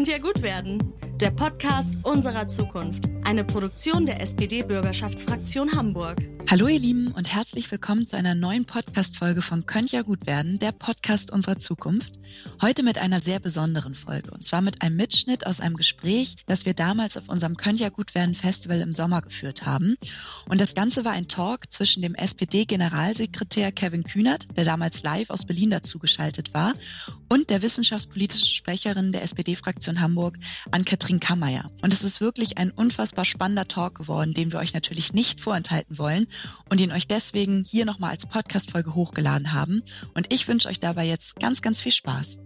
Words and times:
Könnte 0.00 0.12
ja 0.12 0.18
gut 0.18 0.40
werden. 0.40 0.94
Der 1.20 1.30
Podcast 1.30 1.98
unserer 2.02 2.48
Zukunft. 2.48 3.10
Eine 3.24 3.44
Produktion 3.44 4.06
der 4.06 4.22
SPD-Bürgerschaftsfraktion 4.22 5.72
Hamburg. 5.74 6.16
Hallo 6.48 6.66
ihr 6.66 6.78
Lieben 6.78 7.12
und 7.12 7.32
herzlich 7.32 7.70
willkommen 7.70 8.06
zu 8.06 8.16
einer 8.16 8.34
neuen 8.34 8.64
Podcast-Folge 8.64 9.42
von 9.42 9.66
Könnt 9.66 9.92
ja 9.92 10.00
gut 10.00 10.26
werden, 10.26 10.58
der 10.58 10.72
Podcast 10.72 11.30
unserer 11.30 11.58
Zukunft. 11.58 12.14
Heute 12.62 12.82
mit 12.82 12.98
einer 12.98 13.20
sehr 13.20 13.38
besonderen 13.38 13.94
Folge 13.94 14.30
und 14.30 14.44
zwar 14.44 14.62
mit 14.62 14.82
einem 14.82 14.96
Mitschnitt 14.96 15.46
aus 15.46 15.60
einem 15.60 15.76
Gespräch, 15.76 16.36
das 16.46 16.64
wir 16.64 16.74
damals 16.74 17.16
auf 17.16 17.28
unserem 17.28 17.56
Könnt 17.56 17.80
ja 17.80 17.88
gut 17.88 18.14
werden 18.14 18.34
Festival 18.34 18.80
im 18.80 18.92
Sommer 18.92 19.20
geführt 19.20 19.66
haben. 19.66 19.96
Und 20.48 20.60
das 20.60 20.74
Ganze 20.74 21.04
war 21.04 21.12
ein 21.12 21.28
Talk 21.28 21.70
zwischen 21.70 22.02
dem 22.02 22.14
SPD-Generalsekretär 22.14 23.72
Kevin 23.72 24.04
Kühnert, 24.04 24.46
der 24.56 24.64
damals 24.64 25.02
live 25.02 25.30
aus 25.30 25.44
Berlin 25.44 25.70
dazugeschaltet 25.70 26.54
war, 26.54 26.72
und 27.28 27.50
der 27.50 27.62
wissenschaftspolitischen 27.62 28.48
Sprecherin 28.48 29.12
der 29.12 29.22
SPD-Fraktion 29.22 30.00
Hamburg, 30.00 30.38
Ann-Kathrin 30.72 31.09
Kammeyer. 31.18 31.64
Und 31.82 31.92
es 31.92 32.04
ist 32.04 32.20
wirklich 32.20 32.58
ein 32.58 32.70
unfassbar 32.70 33.24
spannender 33.24 33.66
Talk 33.66 33.96
geworden, 33.96 34.34
den 34.34 34.52
wir 34.52 34.60
euch 34.60 34.74
natürlich 34.74 35.12
nicht 35.12 35.40
vorenthalten 35.40 35.98
wollen 35.98 36.28
und 36.68 36.78
den 36.78 36.92
euch 36.92 37.08
deswegen 37.08 37.64
hier 37.66 37.84
nochmal 37.84 38.10
als 38.10 38.26
Podcast-Folge 38.26 38.94
hochgeladen 38.94 39.52
haben. 39.52 39.82
Und 40.14 40.32
ich 40.32 40.46
wünsche 40.46 40.68
euch 40.68 40.78
dabei 40.78 41.06
jetzt 41.06 41.40
ganz, 41.40 41.62
ganz 41.62 41.80
viel. 41.82 41.90
Spaß. 41.90 42.38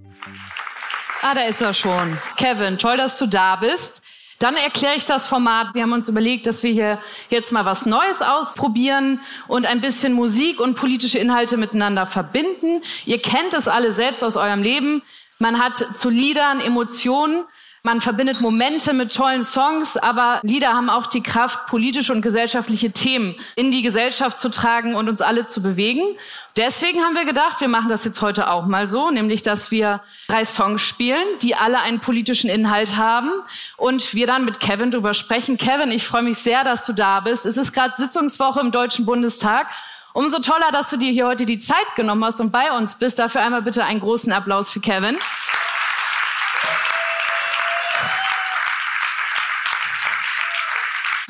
Ah, 1.22 1.34
da 1.34 1.42
ist 1.42 1.60
er 1.60 1.74
schon. 1.74 2.16
Kevin, 2.36 2.78
toll, 2.78 2.96
dass 2.96 3.18
du 3.18 3.26
da 3.26 3.56
bist. 3.56 4.02
Dann 4.38 4.56
erkläre 4.56 4.96
ich 4.96 5.04
das 5.04 5.26
Format. 5.26 5.74
Wir 5.74 5.82
haben 5.82 5.92
uns 5.92 6.08
überlegt, 6.08 6.46
dass 6.46 6.62
wir 6.62 6.72
hier 6.72 6.98
jetzt 7.30 7.52
mal 7.52 7.64
was 7.64 7.86
Neues 7.86 8.20
ausprobieren 8.20 9.20
und 9.46 9.64
ein 9.64 9.80
bisschen 9.80 10.12
Musik 10.12 10.60
und 10.60 10.74
politische 10.74 11.18
Inhalte 11.18 11.56
miteinander 11.56 12.04
verbinden. 12.04 12.82
Ihr 13.06 13.22
kennt 13.22 13.54
es 13.54 13.68
alle 13.68 13.92
selbst 13.92 14.24
aus 14.24 14.36
eurem 14.36 14.60
Leben. 14.60 15.02
Man 15.38 15.62
hat 15.62 15.96
zu 15.96 16.10
Liedern 16.10 16.60
Emotionen. 16.60 17.44
Man 17.86 18.00
verbindet 18.00 18.40
Momente 18.40 18.94
mit 18.94 19.14
tollen 19.14 19.44
Songs, 19.44 19.98
aber 19.98 20.40
Lieder 20.42 20.72
haben 20.72 20.88
auch 20.88 21.04
die 21.04 21.22
Kraft, 21.22 21.66
politische 21.66 22.14
und 22.14 22.22
gesellschaftliche 22.22 22.92
Themen 22.92 23.34
in 23.56 23.70
die 23.70 23.82
Gesellschaft 23.82 24.40
zu 24.40 24.48
tragen 24.48 24.94
und 24.94 25.06
uns 25.06 25.20
alle 25.20 25.44
zu 25.44 25.60
bewegen. 25.60 26.00
Deswegen 26.56 27.02
haben 27.02 27.14
wir 27.14 27.26
gedacht, 27.26 27.60
wir 27.60 27.68
machen 27.68 27.90
das 27.90 28.02
jetzt 28.06 28.22
heute 28.22 28.48
auch 28.48 28.64
mal 28.64 28.88
so, 28.88 29.10
nämlich 29.10 29.42
dass 29.42 29.70
wir 29.70 30.00
drei 30.28 30.46
Songs 30.46 30.80
spielen, 30.80 31.26
die 31.42 31.56
alle 31.56 31.78
einen 31.80 32.00
politischen 32.00 32.48
Inhalt 32.48 32.96
haben 32.96 33.30
und 33.76 34.14
wir 34.14 34.26
dann 34.26 34.46
mit 34.46 34.60
Kevin 34.60 34.90
drüber 34.90 35.12
sprechen. 35.12 35.58
Kevin, 35.58 35.92
ich 35.92 36.06
freue 36.06 36.22
mich 36.22 36.38
sehr, 36.38 36.64
dass 36.64 36.86
du 36.86 36.94
da 36.94 37.20
bist. 37.20 37.44
Es 37.44 37.58
ist 37.58 37.74
gerade 37.74 37.92
Sitzungswoche 37.98 38.60
im 38.60 38.70
Deutschen 38.70 39.04
Bundestag. 39.04 39.66
Umso 40.14 40.38
toller, 40.38 40.72
dass 40.72 40.88
du 40.88 40.96
dir 40.96 41.12
hier 41.12 41.26
heute 41.26 41.44
die 41.44 41.58
Zeit 41.58 41.94
genommen 41.96 42.24
hast 42.24 42.40
und 42.40 42.50
bei 42.50 42.74
uns 42.74 42.94
bist. 42.94 43.18
Dafür 43.18 43.42
einmal 43.42 43.60
bitte 43.60 43.84
einen 43.84 44.00
großen 44.00 44.32
Applaus 44.32 44.70
für 44.70 44.80
Kevin. 44.80 45.18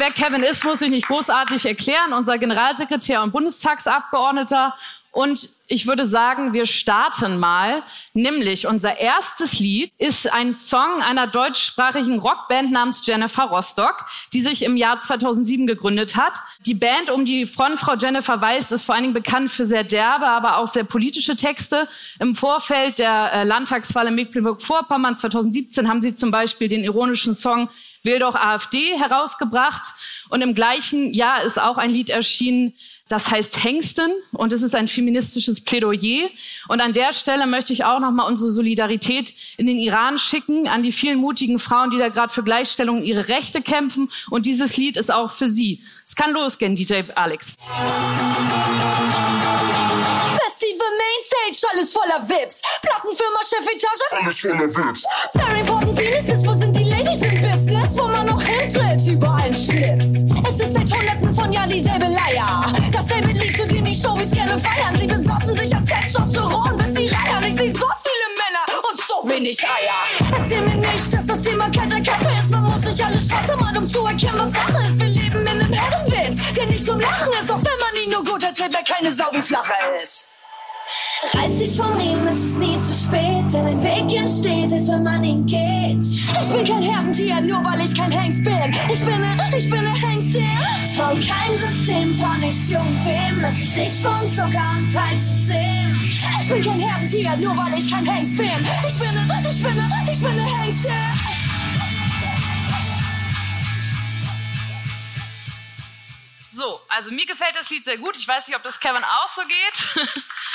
Wer 0.05 0.11
Kevin 0.11 0.43
ist, 0.43 0.65
muss 0.65 0.83
ich 0.83 0.91
nicht 0.91 1.07
großartig 1.07 1.65
erklären. 1.65 2.13
Unser 2.13 2.37
Generalsekretär 2.37 3.23
und 3.23 3.33
Bundestagsabgeordneter. 3.33 4.75
Und 5.13 5.49
ich 5.67 5.87
würde 5.87 6.05
sagen, 6.05 6.53
wir 6.53 6.67
starten 6.67 7.39
mal. 7.39 7.83
Nämlich 8.13 8.67
unser 8.67 8.99
erstes 8.99 9.59
Lied 9.59 9.91
ist 9.99 10.31
ein 10.31 10.53
Song 10.53 11.03
einer 11.03 11.27
deutschsprachigen 11.27 12.19
Rockband 12.19 12.71
namens 12.71 13.01
Jennifer 13.05 13.45
Rostock, 13.45 14.05
die 14.33 14.43
sich 14.43 14.63
im 14.63 14.77
Jahr 14.77 15.01
2007 15.01 15.67
gegründet 15.67 16.17
hat. 16.17 16.35
Die 16.67 16.75
Band 16.75 17.09
um 17.11 17.25
die 17.25 17.47
Frontfrau 17.47 17.95
Jennifer 17.95 18.41
Weiß 18.41 18.73
ist 18.73 18.85
vor 18.85 18.95
allen 18.95 19.05
Dingen 19.05 19.15
bekannt 19.15 19.51
für 19.51 19.65
sehr 19.65 19.85
derbe, 19.85 20.27
aber 20.27 20.59
auch 20.59 20.67
sehr 20.67 20.85
politische 20.85 21.35
Texte. 21.35 21.89
Im 22.21 22.35
Vorfeld 22.35 22.99
der 22.99 23.33
äh, 23.33 23.45
Landtagswahl 23.45 24.09
in 24.09 24.15
Mecklenburg-Vorpommern 24.17 25.17
2017 25.17 25.89
haben 25.89 26.03
sie 26.03 26.13
zum 26.13 26.31
Beispiel 26.31 26.69
den 26.69 26.85
ironischen 26.85 27.35
Song 27.35 27.71
Will 28.03 28.19
doch 28.19 28.35
AfD 28.35 28.99
herausgebracht. 28.99 29.83
Und 30.29 30.43
im 30.43 30.55
gleichen 30.55 31.15
Jahr 31.15 31.43
ist 31.43 31.59
auch 31.59 31.79
ein 31.79 31.89
Lied 31.89 32.11
erschienen, 32.11 32.75
das 33.09 33.31
heißt 33.31 33.63
Hengsten 33.63 34.11
und 34.33 34.53
es 34.53 34.63
ist 34.63 34.75
ein 34.75 34.89
feministisches 34.89 35.54
Plädoyer. 35.61 36.29
Und 36.69 36.81
an 36.81 36.93
der 36.93 37.13
Stelle 37.13 37.47
möchte 37.47 37.73
ich 37.73 37.85
auch 37.85 38.01
nochmal 38.01 38.29
unsere 38.29 38.51
Solidarität 38.51 39.35
in 39.57 39.67
den 39.67 39.79
Iran 39.79 40.19
schicken, 40.19 40.69
an 40.69 40.83
die 40.83 40.93
vielen 40.93 41.19
mutigen 41.19 41.59
Frauen, 41.59 41.91
die 41.91 41.99
da 41.99 42.09
gerade 42.09 42.33
für 42.33 42.43
Gleichstellung 42.43 43.03
ihre 43.03 43.29
Rechte 43.29 43.63
kämpfen. 43.63 44.11
Und 44.31 44.47
dieses 44.47 44.77
Lied 44.77 44.97
ist 44.97 45.13
auch 45.13 45.31
für 45.31 45.49
sie. 45.49 45.83
Es 46.07 46.15
kann 46.15 46.33
losgehen, 46.33 46.75
DJ 46.75 47.03
Alex. 47.15 47.55
Festival 50.45 50.91
Mainstage, 50.99 51.67
alles 51.73 51.93
voller 51.93 52.29
Vips. 52.29 52.61
Plattenfirma, 52.83 53.41
Chefetage, 53.49 54.23
alles 54.23 54.41
voller 54.41 54.69
Vips. 54.69 55.07
Very 55.33 55.61
important 55.61 55.97
penises, 55.97 56.47
wo 56.47 56.55
sind 56.55 56.77
die 56.77 56.85
Ladies 56.85 57.23
im 57.23 57.43
Business, 57.43 57.97
wo 57.97 58.07
man 58.07 58.27
noch 58.27 58.43
hintritt, 58.43 59.07
überall 59.07 59.55
Schlips. 59.55 60.25
Es 60.49 60.61
ist 60.61 60.73
seit 60.75 60.93
hunderten 60.93 61.35
von 61.35 61.53
Jahren 61.53 61.71
dieselbe 61.71 62.07
Leier. 62.07 62.73
Die 64.05 64.09
Showbiz 64.09 64.31
gerne 64.33 64.59
feiern. 64.59 64.95
Sie 65.01 65.07
besoffen 65.07 65.55
sich 65.55 65.75
an 65.75 65.87
Testosteron, 65.87 66.77
bis 66.77 66.95
sie 66.95 67.07
reiern. 67.07 67.43
Ich 67.45 67.55
seh 67.55 67.73
so 67.73 67.87
viele 68.05 68.27
Männer 68.37 68.65
und 68.91 69.01
so 69.01 69.29
wenig 69.31 69.59
Eier. 69.65 70.39
Erzähl 70.39 70.61
mir 70.61 70.75
nicht, 70.75 71.11
dass 71.11 71.27
das 71.27 71.43
Thema 71.43 71.71
kalter 71.71 72.03
Kaffee 72.03 72.39
ist. 72.39 72.51
Man 72.51 72.65
muss 72.65 72.83
sich 72.83 73.03
alles 73.03 73.29
schwarze 73.29 73.57
machen, 73.57 73.79
um 73.79 73.87
zu 73.87 74.05
erkennen, 74.05 74.35
was 74.37 74.53
Sache 74.53 74.87
ist. 74.89 74.99
Wir 74.99 75.07
leben 75.07 75.41
in 75.41 75.49
einem 75.49 75.73
Herrenwitz, 75.73 76.53
der 76.53 76.67
nicht 76.67 76.85
zum 76.85 77.01
Lachen 77.01 77.33
ist. 77.33 77.51
Auch 77.51 77.65
wenn 77.65 77.81
man 77.81 78.05
ihn 78.05 78.11
nur 78.11 78.25
gut 78.25 78.43
erzählt, 78.43 78.73
wer 78.73 78.85
keine 78.85 79.11
Sau 79.11 79.33
wie 79.33 79.41
flacher 79.41 79.75
ist. 80.03 80.29
Reiß 81.33 81.59
dich 81.59 81.77
vom 81.77 81.93
Riemen, 81.97 82.27
es 82.27 82.45
ist 82.45 82.59
nie 82.59 82.77
zu 82.79 82.93
spät, 82.93 83.53
denn 83.53 83.67
ein 83.67 83.83
Weg 83.83 84.13
entsteht, 84.19 84.73
als 84.73 84.89
wenn 84.89 85.03
man 85.03 85.25
ihn 85.25 85.47
geht. 85.47 86.03
Ich 86.03 86.49
bin 86.53 86.65
kein 86.65 86.83
Herdentier, 86.83 87.41
nur 87.41 87.65
weil 87.65 87.81
ich 87.85 87.95
kein 87.97 88.11
Hengst 88.11 88.45
bin. 88.45 88.75
Ich 88.93 89.05
bin 89.05 89.21
ne, 89.21 89.37
ich 89.57 89.71
bin 89.71 89.85
ne 89.85 89.95
Hengstin. 89.95 90.59
Trau 90.97 91.15
kein 91.15 91.57
System, 91.57 92.15
trau 92.15 92.35
nicht 92.35 92.71
irgendwem, 92.71 93.41
lass 93.41 93.55
dich 93.55 93.77
nicht 93.77 94.03
von 94.03 94.29
Zucker 94.29 94.77
und 94.77 94.93
Peitsche 94.93 95.35
sehen. 95.43 96.13
Ich 96.41 96.49
bin 96.49 96.63
kein 96.63 96.81
Herdentier, 96.81 97.37
nur 97.39 97.57
weil 97.57 97.79
ich 97.79 97.91
kein 97.91 98.05
Hengst 98.05 98.37
bin. 98.37 98.67
Ich 98.87 98.99
bin 98.99 99.15
ne, 99.15 99.27
ich 99.51 99.63
bin 99.63 99.77
ne, 99.77 99.89
ich 100.11 100.21
bin 100.21 100.37
ne 100.37 100.45
Hengstin. 100.45 100.93
So, 106.51 106.81
also 106.89 107.11
mir 107.11 107.27
gefällt 107.27 107.57
das 107.57 107.69
Lied 107.71 107.85
sehr 107.85 107.99
gut. 107.99 108.17
Ich 108.17 108.29
weiß 108.29 108.47
nicht, 108.47 108.57
ob 108.57 108.63
das 108.63 108.79
Kevin 108.79 109.03
auch 109.03 109.29
so 109.29 109.43
geht. 109.43 110.09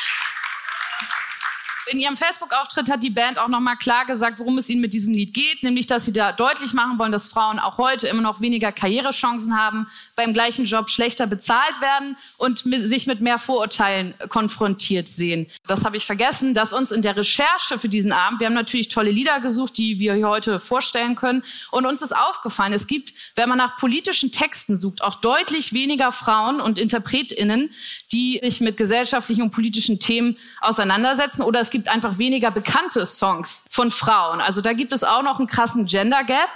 In 1.91 1.99
ihrem 1.99 2.17
Facebook-Auftritt 2.17 2.87
hat 2.91 3.01
die 3.01 3.09
Band 3.09 3.39
auch 3.39 3.47
nochmal 3.47 3.75
klar 3.75 4.05
gesagt, 4.05 4.37
worum 4.37 4.59
es 4.59 4.69
ihnen 4.69 4.79
mit 4.79 4.93
diesem 4.93 5.11
Lied 5.11 5.33
geht, 5.33 5.63
nämlich, 5.63 5.87
dass 5.87 6.05
sie 6.05 6.11
da 6.11 6.31
deutlich 6.31 6.73
machen 6.73 6.99
wollen, 6.99 7.11
dass 7.11 7.27
Frauen 7.27 7.57
auch 7.57 7.79
heute 7.79 8.07
immer 8.07 8.21
noch 8.21 8.41
weniger 8.41 8.71
Karrierechancen 8.71 9.57
haben, 9.57 9.87
beim 10.15 10.33
gleichen 10.33 10.65
Job 10.65 10.91
schlechter 10.91 11.25
bezahlt 11.25 11.81
werden 11.81 12.15
und 12.37 12.67
mit, 12.67 12.85
sich 12.85 13.07
mit 13.07 13.21
mehr 13.21 13.39
Vorurteilen 13.39 14.13
konfrontiert 14.29 15.07
sehen. 15.07 15.47
Das 15.65 15.83
habe 15.83 15.97
ich 15.97 16.05
vergessen, 16.05 16.53
dass 16.53 16.73
uns 16.73 16.91
in 16.91 17.01
der 17.01 17.17
Recherche 17.17 17.79
für 17.79 17.89
diesen 17.89 18.11
Abend, 18.11 18.39
wir 18.39 18.45
haben 18.45 18.53
natürlich 18.53 18.89
tolle 18.89 19.09
Lieder 19.09 19.39
gesucht, 19.39 19.75
die 19.77 19.99
wir 19.99 20.15
heute 20.27 20.59
vorstellen 20.59 21.15
können, 21.15 21.43
und 21.71 21.87
uns 21.87 22.03
ist 22.03 22.15
aufgefallen, 22.15 22.73
es 22.73 22.85
gibt, 22.85 23.13
wenn 23.35 23.49
man 23.49 23.57
nach 23.57 23.77
politischen 23.77 24.31
Texten 24.31 24.79
sucht, 24.79 25.01
auch 25.01 25.15
deutlich 25.15 25.73
weniger 25.73 26.11
Frauen 26.11 26.61
und 26.61 26.77
InterpretInnen, 26.77 27.71
die 28.11 28.39
sich 28.43 28.61
mit 28.61 28.77
gesellschaftlichen 28.77 29.41
und 29.41 29.51
politischen 29.51 29.99
Themen 29.99 30.37
auseinandersetzen, 30.61 31.41
oder 31.41 31.59
es 31.59 31.71
gibt 31.71 31.78
gibt 31.79 31.87
einfach 31.87 32.17
weniger 32.17 32.51
bekannte 32.51 33.05
Songs 33.05 33.63
von 33.69 33.89
Frauen. 33.89 34.41
Also 34.41 34.59
da 34.59 34.73
gibt 34.73 34.91
es 34.91 35.05
auch 35.05 35.23
noch 35.23 35.39
einen 35.39 35.47
krassen 35.47 35.85
Gender 35.85 36.25
Gap. 36.25 36.49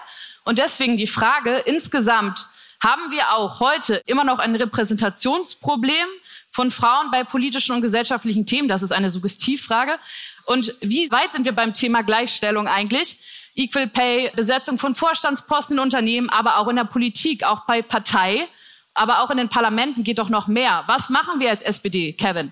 Und 0.44 0.60
deswegen 0.60 0.98
die 0.98 1.08
Frage, 1.08 1.60
insgesamt 1.60 2.46
haben 2.84 3.10
wir 3.12 3.32
auch 3.32 3.62
heute 3.62 4.02
immer 4.06 4.26
noch 4.26 4.40
ein 4.40 4.54
Repräsentationsproblem 4.54 6.08
von 6.50 6.72
Frauen 6.72 7.10
bei 7.10 7.24
politischen 7.24 7.74
und 7.74 7.80
gesellschaftlichen 7.80 8.46
Themen? 8.46 8.68
Das 8.68 8.82
ist 8.82 8.92
eine 8.92 9.10
Suggestivfrage. 9.10 9.98
Und 10.46 10.76
wie 10.82 11.10
weit 11.10 11.32
sind 11.32 11.46
wir 11.46 11.54
beim 11.54 11.74
Thema 11.74 12.04
Gleichstellung 12.04 12.68
eigentlich? 12.68 13.18
Equal 13.56 13.88
Pay, 13.88 14.30
Besetzung 14.36 14.78
von 14.78 14.94
Vorstandsposten 14.94 15.78
in 15.78 15.84
Unternehmen, 15.84 16.30
aber 16.30 16.58
auch 16.58 16.68
in 16.68 16.76
der 16.76 16.84
Politik, 16.84 17.46
auch 17.46 17.62
bei 17.62 17.82
Partei, 17.82 18.50
aber 18.94 19.22
auch 19.22 19.30
in 19.30 19.38
den 19.38 19.48
Parlamenten 19.48 20.04
geht 20.04 20.20
doch 20.20 20.30
noch 20.30 20.48
mehr. 20.48 20.84
Was 20.88 21.10
machen 21.10 21.40
wir 21.40 21.50
als 21.50 21.62
SPD, 21.62 22.12
Kevin? 22.12 22.52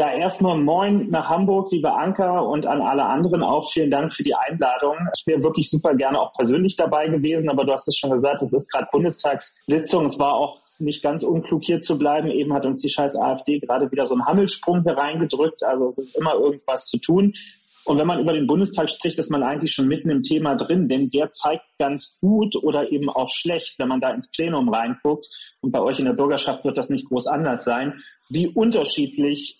Ja, 0.00 0.12
erstmal 0.12 0.56
moin 0.56 1.10
nach 1.10 1.28
Hamburg, 1.28 1.70
liebe 1.72 1.92
Anker 1.92 2.48
und 2.48 2.64
an 2.64 2.80
alle 2.80 3.04
anderen 3.04 3.42
auch 3.42 3.70
vielen 3.70 3.90
Dank 3.90 4.14
für 4.14 4.22
die 4.22 4.34
Einladung. 4.34 4.96
Ich 5.14 5.26
wäre 5.26 5.42
wirklich 5.42 5.68
super 5.68 5.94
gerne 5.94 6.18
auch 6.18 6.32
persönlich 6.32 6.74
dabei 6.74 7.08
gewesen, 7.08 7.50
aber 7.50 7.66
du 7.66 7.74
hast 7.74 7.86
es 7.86 7.98
schon 7.98 8.10
gesagt, 8.10 8.40
es 8.40 8.54
ist 8.54 8.72
gerade 8.72 8.88
Bundestagssitzung. 8.90 10.06
Es 10.06 10.18
war 10.18 10.32
auch 10.32 10.56
nicht 10.78 11.02
ganz 11.02 11.22
unklug 11.22 11.64
hier 11.64 11.82
zu 11.82 11.98
bleiben. 11.98 12.30
Eben 12.30 12.54
hat 12.54 12.64
uns 12.64 12.80
die 12.80 12.88
scheiß 12.88 13.14
AfD 13.14 13.58
gerade 13.58 13.92
wieder 13.92 14.06
so 14.06 14.14
einen 14.14 14.24
Hammelsprung 14.24 14.84
hier 14.84 14.96
reingedrückt. 14.96 15.62
Also 15.62 15.88
es 15.88 15.98
ist 15.98 16.16
immer 16.16 16.32
irgendwas 16.32 16.86
zu 16.86 16.96
tun. 16.96 17.34
Und 17.84 17.98
wenn 17.98 18.06
man 18.06 18.20
über 18.20 18.32
den 18.32 18.46
Bundestag 18.46 18.88
spricht, 18.88 19.18
ist 19.18 19.30
man 19.30 19.42
eigentlich 19.42 19.72
schon 19.72 19.86
mitten 19.86 20.08
im 20.08 20.22
Thema 20.22 20.54
drin, 20.54 20.88
denn 20.88 21.10
der 21.10 21.28
zeigt 21.28 21.64
ganz 21.78 22.16
gut 22.22 22.56
oder 22.56 22.90
eben 22.90 23.10
auch 23.10 23.28
schlecht, 23.28 23.78
wenn 23.78 23.88
man 23.88 24.00
da 24.00 24.14
ins 24.14 24.30
Plenum 24.30 24.70
reinguckt. 24.70 25.28
Und 25.60 25.72
bei 25.72 25.80
euch 25.82 25.98
in 25.98 26.06
der 26.06 26.14
Bürgerschaft 26.14 26.64
wird 26.64 26.78
das 26.78 26.88
nicht 26.88 27.06
groß 27.06 27.26
anders 27.26 27.64
sein, 27.64 28.02
wie 28.30 28.48
unterschiedlich 28.48 29.59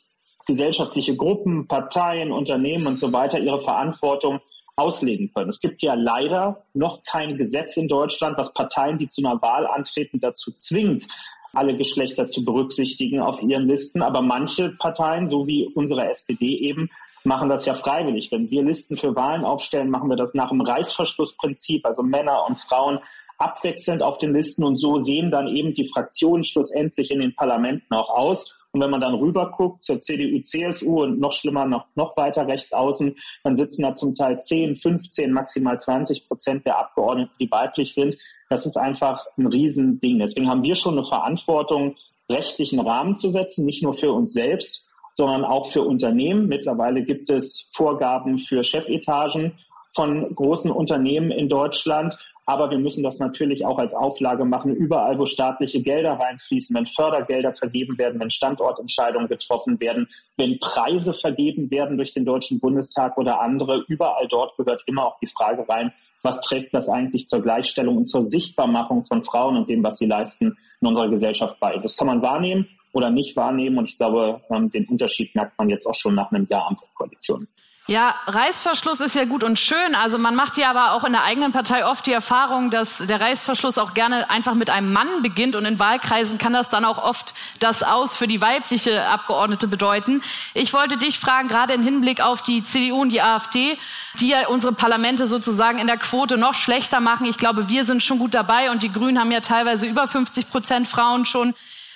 gesellschaftliche 0.50 1.16
Gruppen, 1.16 1.66
Parteien, 1.66 2.32
Unternehmen 2.32 2.86
und 2.86 2.98
so 2.98 3.12
weiter 3.12 3.38
ihre 3.38 3.60
Verantwortung 3.60 4.40
auslegen 4.76 5.32
können. 5.32 5.48
Es 5.48 5.60
gibt 5.60 5.82
ja 5.82 5.94
leider 5.94 6.64
noch 6.74 7.02
kein 7.04 7.36
Gesetz 7.36 7.76
in 7.76 7.88
Deutschland, 7.88 8.36
was 8.36 8.52
Parteien, 8.52 8.98
die 8.98 9.08
zu 9.08 9.24
einer 9.24 9.40
Wahl 9.40 9.66
antreten, 9.66 10.20
dazu 10.20 10.52
zwingt, 10.52 11.06
alle 11.52 11.76
Geschlechter 11.76 12.28
zu 12.28 12.44
berücksichtigen 12.44 13.20
auf 13.20 13.42
ihren 13.42 13.66
Listen. 13.66 14.02
Aber 14.02 14.22
manche 14.22 14.70
Parteien, 14.70 15.26
so 15.26 15.46
wie 15.46 15.66
unsere 15.66 16.08
SPD 16.08 16.56
eben, 16.58 16.90
machen 17.24 17.48
das 17.48 17.66
ja 17.66 17.74
freiwillig. 17.74 18.32
Wenn 18.32 18.50
wir 18.50 18.62
Listen 18.62 18.96
für 18.96 19.14
Wahlen 19.14 19.44
aufstellen, 19.44 19.90
machen 19.90 20.08
wir 20.08 20.16
das 20.16 20.34
nach 20.34 20.50
dem 20.50 20.60
Reißverschlussprinzip, 20.60 21.86
also 21.86 22.02
Männer 22.02 22.46
und 22.48 22.58
Frauen 22.58 22.98
abwechselnd 23.38 24.02
auf 24.02 24.18
den 24.18 24.34
Listen 24.34 24.64
und 24.64 24.76
so 24.76 24.98
sehen 24.98 25.30
dann 25.30 25.48
eben 25.48 25.72
die 25.72 25.88
Fraktionen 25.88 26.44
schlussendlich 26.44 27.10
in 27.10 27.20
den 27.20 27.34
Parlamenten 27.34 27.94
auch 27.94 28.10
aus. 28.10 28.59
Und 28.72 28.80
wenn 28.80 28.90
man 28.90 29.00
dann 29.00 29.14
rüberguckt 29.14 29.82
zur 29.82 30.00
CDU, 30.00 30.40
CSU 30.42 31.02
und 31.02 31.18
noch 31.18 31.32
schlimmer, 31.32 31.66
noch, 31.66 31.86
noch 31.96 32.16
weiter 32.16 32.46
rechts 32.46 32.72
außen, 32.72 33.16
dann 33.42 33.56
sitzen 33.56 33.82
da 33.82 33.94
zum 33.94 34.14
Teil 34.14 34.40
10, 34.40 34.76
15, 34.76 35.32
maximal 35.32 35.78
20 35.78 36.28
Prozent 36.28 36.66
der 36.66 36.78
Abgeordneten, 36.78 37.32
die 37.40 37.50
weiblich 37.50 37.94
sind. 37.94 38.16
Das 38.48 38.66
ist 38.66 38.76
einfach 38.76 39.24
ein 39.36 39.46
Riesending. 39.46 40.18
Deswegen 40.18 40.48
haben 40.48 40.62
wir 40.62 40.76
schon 40.76 40.96
eine 40.96 41.04
Verantwortung, 41.04 41.96
rechtlichen 42.28 42.78
Rahmen 42.80 43.16
zu 43.16 43.30
setzen, 43.30 43.64
nicht 43.64 43.82
nur 43.82 43.94
für 43.94 44.12
uns 44.12 44.32
selbst, 44.32 44.88
sondern 45.14 45.44
auch 45.44 45.66
für 45.66 45.82
Unternehmen. 45.82 46.46
Mittlerweile 46.46 47.02
gibt 47.02 47.28
es 47.30 47.70
Vorgaben 47.72 48.38
für 48.38 48.62
Chefetagen 48.62 49.54
von 49.92 50.32
großen 50.34 50.70
Unternehmen 50.70 51.32
in 51.32 51.48
Deutschland. 51.48 52.16
Aber 52.50 52.68
wir 52.68 52.80
müssen 52.80 53.04
das 53.04 53.20
natürlich 53.20 53.64
auch 53.64 53.78
als 53.78 53.94
Auflage 53.94 54.44
machen, 54.44 54.74
überall, 54.74 55.16
wo 55.20 55.24
staatliche 55.24 55.82
Gelder 55.82 56.14
reinfließen, 56.14 56.74
wenn 56.74 56.84
Fördergelder 56.84 57.52
vergeben 57.52 57.96
werden, 57.96 58.18
wenn 58.18 58.28
Standortentscheidungen 58.28 59.28
getroffen 59.28 59.78
werden, 59.78 60.08
wenn 60.36 60.58
Preise 60.58 61.14
vergeben 61.14 61.70
werden 61.70 61.96
durch 61.96 62.12
den 62.12 62.24
Deutschen 62.24 62.58
Bundestag 62.58 63.16
oder 63.18 63.40
andere. 63.40 63.84
Überall 63.86 64.26
dort 64.26 64.56
gehört 64.56 64.82
immer 64.86 65.06
auch 65.06 65.20
die 65.20 65.28
Frage 65.28 65.64
rein, 65.68 65.92
was 66.22 66.40
trägt 66.40 66.74
das 66.74 66.88
eigentlich 66.88 67.28
zur 67.28 67.40
Gleichstellung 67.40 67.98
und 67.98 68.06
zur 68.06 68.24
Sichtbarmachung 68.24 69.04
von 69.04 69.22
Frauen 69.22 69.56
und 69.56 69.68
dem, 69.68 69.84
was 69.84 69.98
sie 69.98 70.06
leisten 70.06 70.58
in 70.80 70.88
unserer 70.88 71.08
Gesellschaft 71.08 71.60
bei. 71.60 71.78
Das 71.78 71.96
kann 71.96 72.08
man 72.08 72.20
wahrnehmen 72.20 72.66
oder 72.92 73.10
nicht 73.10 73.36
wahrnehmen. 73.36 73.78
Und 73.78 73.88
ich 73.88 73.96
glaube, 73.96 74.40
ähm, 74.50 74.68
den 74.72 74.88
Unterschied 74.88 75.36
merkt 75.36 75.56
man 75.56 75.68
jetzt 75.68 75.86
auch 75.86 75.94
schon 75.94 76.16
nach 76.16 76.32
einem 76.32 76.48
Jahr 76.50 76.66
Ampelkoalition. 76.66 77.46
Ja, 77.86 78.14
Reißverschluss 78.26 79.00
ist 79.00 79.16
ja 79.16 79.24
gut 79.24 79.42
und 79.42 79.58
schön. 79.58 79.96
Also 79.96 80.16
man 80.16 80.36
macht 80.36 80.56
ja 80.56 80.70
aber 80.70 80.92
auch 80.92 81.02
in 81.02 81.12
der 81.12 81.24
eigenen 81.24 81.50
Partei 81.50 81.84
oft 81.84 82.06
die 82.06 82.12
Erfahrung, 82.12 82.70
dass 82.70 82.98
der 82.98 83.20
Reißverschluss 83.20 83.78
auch 83.78 83.94
gerne 83.94 84.30
einfach 84.30 84.54
mit 84.54 84.70
einem 84.70 84.92
Mann 84.92 85.22
beginnt 85.22 85.56
und 85.56 85.64
in 85.64 85.80
Wahlkreisen 85.80 86.38
kann 86.38 86.52
das 86.52 86.68
dann 86.68 86.84
auch 86.84 87.02
oft 87.02 87.34
das 87.58 87.82
Aus 87.82 88.16
für 88.16 88.28
die 88.28 88.40
weibliche 88.40 89.04
Abgeordnete 89.08 89.66
bedeuten. 89.66 90.22
Ich 90.54 90.72
wollte 90.72 90.98
dich 90.98 91.18
fragen, 91.18 91.48
gerade 91.48 91.72
im 91.72 91.82
Hinblick 91.82 92.20
auf 92.20 92.42
die 92.42 92.62
CDU 92.62 93.00
und 93.00 93.08
die 93.08 93.22
AfD, 93.22 93.76
die 94.20 94.28
ja 94.28 94.46
unsere 94.46 94.72
Parlamente 94.72 95.26
sozusagen 95.26 95.80
in 95.80 95.88
der 95.88 95.96
Quote 95.96 96.38
noch 96.38 96.54
schlechter 96.54 97.00
machen. 97.00 97.26
Ich 97.26 97.38
glaube, 97.38 97.68
wir 97.68 97.84
sind 97.84 98.04
schon 98.04 98.20
gut 98.20 98.34
dabei 98.34 98.70
und 98.70 98.84
die 98.84 98.92
Grünen 98.92 99.18
haben 99.18 99.32
ja 99.32 99.40
teilweise 99.40 99.86
über 99.86 100.06
50 100.06 100.48
Prozent 100.48 100.86
Frauen 100.86 101.26
schon. 101.26 101.54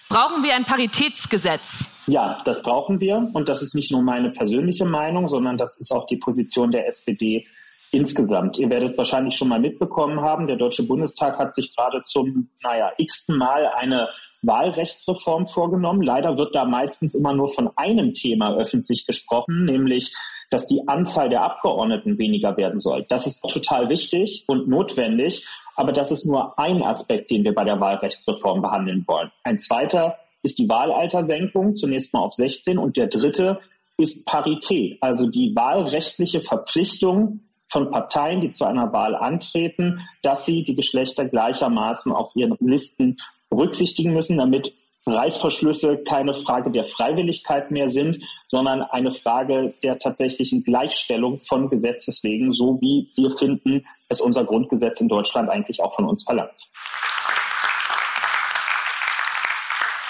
Brauchen 0.09 0.43
wir 0.43 0.57
ein 0.57 0.65
Paritätsgesetz? 0.65 1.85
Ja, 2.06 2.43
das 2.45 2.62
brauchen 2.62 3.01
wir. 3.01 3.29
Und 3.33 3.49
das 3.49 3.62
ist 3.62 3.75
nicht 3.75 3.91
nur 3.91 4.03
meine 4.03 4.31
persönliche 4.31 4.85
Meinung, 4.85 5.27
sondern 5.27 5.56
das 5.56 5.79
ist 5.79 5.91
auch 5.91 6.06
die 6.06 6.17
Position 6.17 6.71
der 6.71 6.87
SPD 6.87 7.47
insgesamt. 7.95 8.59
Ihr 8.59 8.71
werdet 8.71 8.99
wahrscheinlich 8.99 9.37
schon 9.37 9.49
mal 9.49 9.61
mitbekommen 9.61 10.21
haben, 10.21 10.47
der 10.47 10.56
Deutsche 10.56 10.83
Bundestag 10.83 11.39
hat 11.39 11.55
sich 11.55 11.75
gerade 11.75 12.03
zum, 12.03 12.51
naja, 12.62 12.93
x-ten 12.99 13.37
Mal 13.37 13.71
eine 13.77 14.09
Wahlrechtsreform 14.43 15.47
vorgenommen. 15.47 16.03
Leider 16.03 16.37
wird 16.37 16.55
da 16.55 16.65
meistens 16.65 17.15
immer 17.15 17.33
nur 17.33 17.49
von 17.49 17.71
einem 17.77 18.12
Thema 18.12 18.55
öffentlich 18.57 19.07
gesprochen, 19.07 19.65
nämlich, 19.65 20.12
dass 20.50 20.67
die 20.67 20.87
Anzahl 20.87 21.31
der 21.31 21.43
Abgeordneten 21.43 22.19
weniger 22.19 22.57
werden 22.57 22.81
soll. 22.81 23.07
Das 23.09 23.27
ist 23.27 23.41
total 23.43 23.89
wichtig 23.89 24.45
und 24.47 24.69
notwendig. 24.69 25.47
Aber 25.77 25.93
das 25.93 26.11
ist 26.11 26.27
nur 26.27 26.57
ein 26.59 26.83
Aspekt, 26.83 27.31
den 27.31 27.43
wir 27.43 27.55
bei 27.55 27.65
der 27.65 27.81
Wahlrechtsreform 27.81 28.62
behandeln 28.62 29.05
wollen. 29.09 29.33
Ein 29.43 29.59
zweiter 29.59 30.17
ist 30.44 30.58
die 30.58 30.69
Wahlaltersenkung 30.69 31.75
zunächst 31.75 32.12
mal 32.12 32.20
auf 32.20 32.35
16 32.35 32.79
und 32.79 32.96
der 32.96 33.08
dritte 33.08 33.61
ist 33.96 34.26
Parität, 34.26 34.99
also 35.00 35.26
die 35.26 35.55
wahlrechtliche 35.56 36.41
Verpflichtung 36.41 37.41
von 37.67 37.91
Parteien, 37.91 38.41
die 38.41 38.50
zu 38.50 38.64
einer 38.64 38.93
Wahl 38.93 39.14
antreten, 39.14 40.00
dass 40.23 40.44
sie 40.44 40.62
die 40.62 40.76
Geschlechter 40.76 41.25
gleichermaßen 41.25 42.12
auf 42.12 42.37
ihren 42.37 42.56
Listen 42.61 43.17
berücksichtigen 43.49 44.12
müssen, 44.12 44.37
damit 44.37 44.75
Reißverschlüsse 45.06 45.99
keine 45.99 46.35
Frage 46.35 46.70
der 46.70 46.85
Freiwilligkeit 46.85 47.70
mehr 47.70 47.88
sind, 47.88 48.19
sondern 48.47 48.82
eine 48.82 49.11
Frage 49.11 49.75
der 49.82 49.99
tatsächlichen 49.99 50.64
Gleichstellung 50.64 51.38
von 51.38 51.69
Gesetzes 51.69 52.23
wegen, 52.25 52.52
so 52.52 52.79
wie 52.81 53.11
wir 53.17 53.31
finden, 53.31 53.85
es 54.08 54.20
unser 54.20 54.44
Grundgesetz 54.44 55.00
in 55.00 55.08
Deutschland 55.08 55.50
eigentlich 55.50 55.82
auch 55.82 55.94
von 55.94 56.06
uns 56.06 56.25
verlangt. 56.25 56.70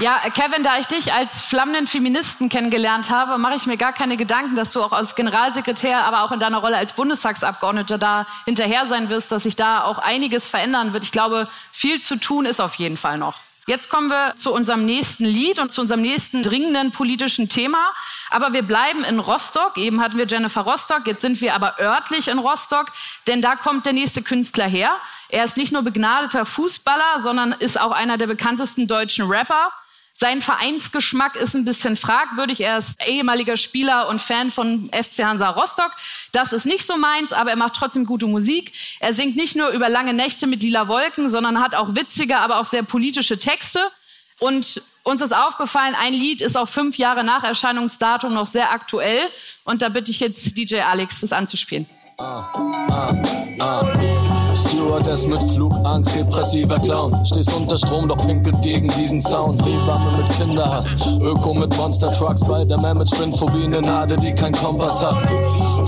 Ja, 0.01 0.19
Kevin, 0.35 0.65
da 0.65 0.79
ich 0.79 0.89
dich 0.89 1.13
als 1.13 1.43
flammenden 1.43 1.87
Feministen 1.87 2.49
kennengelernt 2.49 3.11
habe, 3.11 3.39
mache 3.39 3.55
ich 3.55 3.67
mir 3.67 3.77
gar 3.77 3.93
keine 3.93 4.17
Gedanken, 4.17 4.57
dass 4.57 4.73
du 4.73 4.83
auch 4.83 4.91
als 4.91 5.15
Generalsekretär, 5.15 6.05
aber 6.05 6.25
auch 6.25 6.33
in 6.33 6.41
deiner 6.41 6.59
Rolle 6.59 6.77
als 6.77 6.95
Bundestagsabgeordneter 6.95 7.97
da 7.97 8.27
hinterher 8.45 8.87
sein 8.87 9.09
wirst, 9.09 9.31
dass 9.31 9.45
sich 9.45 9.55
da 9.55 9.85
auch 9.85 9.99
einiges 9.99 10.49
verändern 10.49 10.93
wird. 10.93 11.05
Ich 11.05 11.13
glaube, 11.13 11.49
viel 11.71 12.03
zu 12.03 12.17
tun 12.17 12.45
ist 12.45 12.61
auf 12.61 12.75
jeden 12.75 12.97
Fall 12.97 13.19
noch. 13.19 13.37
Jetzt 13.67 13.89
kommen 13.89 14.11
wir 14.11 14.35
zu 14.35 14.53
unserem 14.53 14.85
nächsten 14.85 15.25
Lied 15.25 15.61
und 15.61 15.71
zu 15.71 15.81
unserem 15.81 16.03
nächsten 16.03 16.43
dringenden 16.43 16.91
politischen 16.91 17.49
Thema. 17.49 17.93
Aber 18.31 18.53
wir 18.53 18.63
bleiben 18.63 19.05
in 19.05 19.21
Rostock. 19.21 19.79
Eben 19.79 20.03
hatten 20.03 20.19
wir 20.19 20.27
Jennifer 20.27 20.63
Rostock. 20.63 21.07
Jetzt 21.07 21.23
sind 21.23 21.41
wir 21.41 21.55
aber 21.55 21.81
örtlich 21.81 22.29
in 22.29 22.39
Rostock, 22.39 22.91
denn 23.27 23.41
da 23.41 23.55
kommt 23.55 23.87
der 23.87 23.95
nächste 23.95 24.23
Künstler 24.23 24.67
her. 24.67 24.91
Er 25.29 25.45
ist 25.45 25.57
nicht 25.57 25.73
nur 25.73 25.83
begnadeter 25.83 26.45
Fußballer, 26.45 27.21
sondern 27.21 27.53
ist 27.53 27.81
auch 27.81 27.93
einer 27.93 28.19
der 28.19 28.27
bekanntesten 28.27 28.87
deutschen 28.87 29.27
Rapper. 29.31 29.71
Sein 30.17 30.41
Vereinsgeschmack 30.41 31.35
ist 31.35 31.57
ein 31.57 31.65
bisschen 31.65 31.97
fragwürdig. 31.97 32.61
Er 32.61 32.79
ist 32.79 33.05
ehemaliger 33.05 33.57
Spieler 33.57 34.09
und 34.09 34.23
Fan 34.23 34.53
von 34.53 34.89
FC 34.93 35.25
Hansa 35.25 35.51
Rostock. 35.51 35.91
Das 36.31 36.53
ist 36.53 36.67
nicht 36.67 36.87
so 36.87 36.97
meins, 36.97 37.33
aber 37.33 37.51
er 37.51 37.57
macht 37.57 37.75
trotzdem 37.75 38.07
gute 38.07 38.29
Musik. 38.29 38.73
Er 39.01 39.13
singt 39.13 39.35
nicht 39.35 39.57
nur 39.57 39.71
über 39.71 39.89
lange 39.89 40.15
Nächte 40.15 40.47
mit 40.47 40.63
lila 40.63 40.87
Wolken, 40.87 41.29
sondern 41.29 41.61
hat 41.61 41.75
auch 41.75 41.97
witzige, 41.97 42.39
aber 42.39 42.61
auch 42.61 42.65
sehr 42.65 42.85
politische 42.85 43.41
Texte. 43.41 43.91
Und 44.39 44.83
uns 45.03 45.21
ist 45.21 45.35
aufgefallen, 45.35 45.97
ein 46.01 46.13
Lied 46.13 46.41
ist 46.43 46.57
auch 46.57 46.69
fünf 46.69 46.97
Jahre 46.97 47.25
nach 47.25 47.43
Erscheinungsdatum 47.43 48.33
noch 48.33 48.47
sehr 48.47 48.71
aktuell. 48.71 49.29
Und 49.65 49.83
da 49.83 49.89
bitte 49.89 50.13
ich 50.13 50.21
jetzt 50.21 50.57
DJ 50.57 50.81
Alex, 50.83 51.23
das 51.23 51.33
anzuspielen. 51.33 51.87
Ah, 52.19 52.45
ah, 52.89 53.23
ah. 53.61 54.34
Stewardess 54.67 55.27
mit 55.27 55.39
Flugangst, 55.53 56.15
depressiver 56.15 56.79
Clown. 56.79 57.15
Stehst 57.27 57.55
unter 57.55 57.79
Strom, 57.79 58.09
doch 58.09 58.17
pinkelt 58.27 58.61
gegen 58.63 58.89
diesen 58.89 59.21
Zaun. 59.21 59.59
Hebamme 59.63 60.19
mit 60.19 60.29
Kinderhass, 60.37 60.87
Öko 61.21 61.55
mit 61.55 61.77
Monster 61.77 62.13
Trucks. 62.13 62.41
Bei 62.43 62.65
der 62.65 62.81
Man 62.81 62.99
mit 62.99 63.09
Sprintphobie, 63.09 63.65
eine 63.65 63.81
Nade, 63.81 64.17
die 64.17 64.33
kein 64.33 64.53
Kompass 64.53 65.01
hat. 65.03 65.29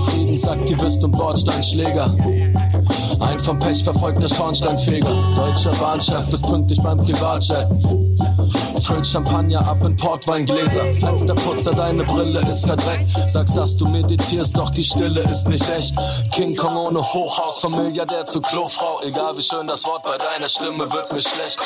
Friedensaktivist 0.09 1.03
und 1.03 1.11
Bordsteinschläger. 1.11 2.13
Ein 3.19 3.39
vom 3.39 3.59
Pech 3.59 3.83
verfolgter 3.83 4.27
Schornsteinfeger. 4.27 5.35
Deutscher 5.35 5.71
Bahnchef 5.79 6.31
ist 6.33 6.47
pünktlich 6.47 6.79
beim 6.81 6.97
Privatjet. 6.97 7.67
Füllt 8.87 9.05
Champagner 9.05 9.67
ab 9.67 9.83
in 9.83 9.97
Portweingläser. 9.97 10.93
Fensterputzer, 10.93 11.71
deine 11.71 12.05
Brille 12.05 12.39
ist 12.39 12.65
verdreckt. 12.65 13.09
Sagst, 13.29 13.57
dass 13.57 13.75
du 13.75 13.85
meditierst, 13.85 14.55
doch 14.55 14.69
die 14.69 14.83
Stille 14.83 15.21
ist 15.23 15.45
nicht 15.49 15.69
echt. 15.69 15.93
King 16.31 16.55
Kong 16.55 16.77
ohne 16.77 17.01
Hochhaus, 17.01 17.59
vom 17.59 17.75
Milliardär 17.75 18.25
zu 18.25 18.39
Klofrau. 18.39 19.01
Egal 19.03 19.37
wie 19.37 19.41
schön 19.41 19.67
das 19.67 19.83
Wort 19.83 20.03
bei 20.03 20.17
deiner 20.17 20.47
Stimme 20.47 20.89
wird 20.89 21.11
mir 21.11 21.21
schlecht. 21.21 21.59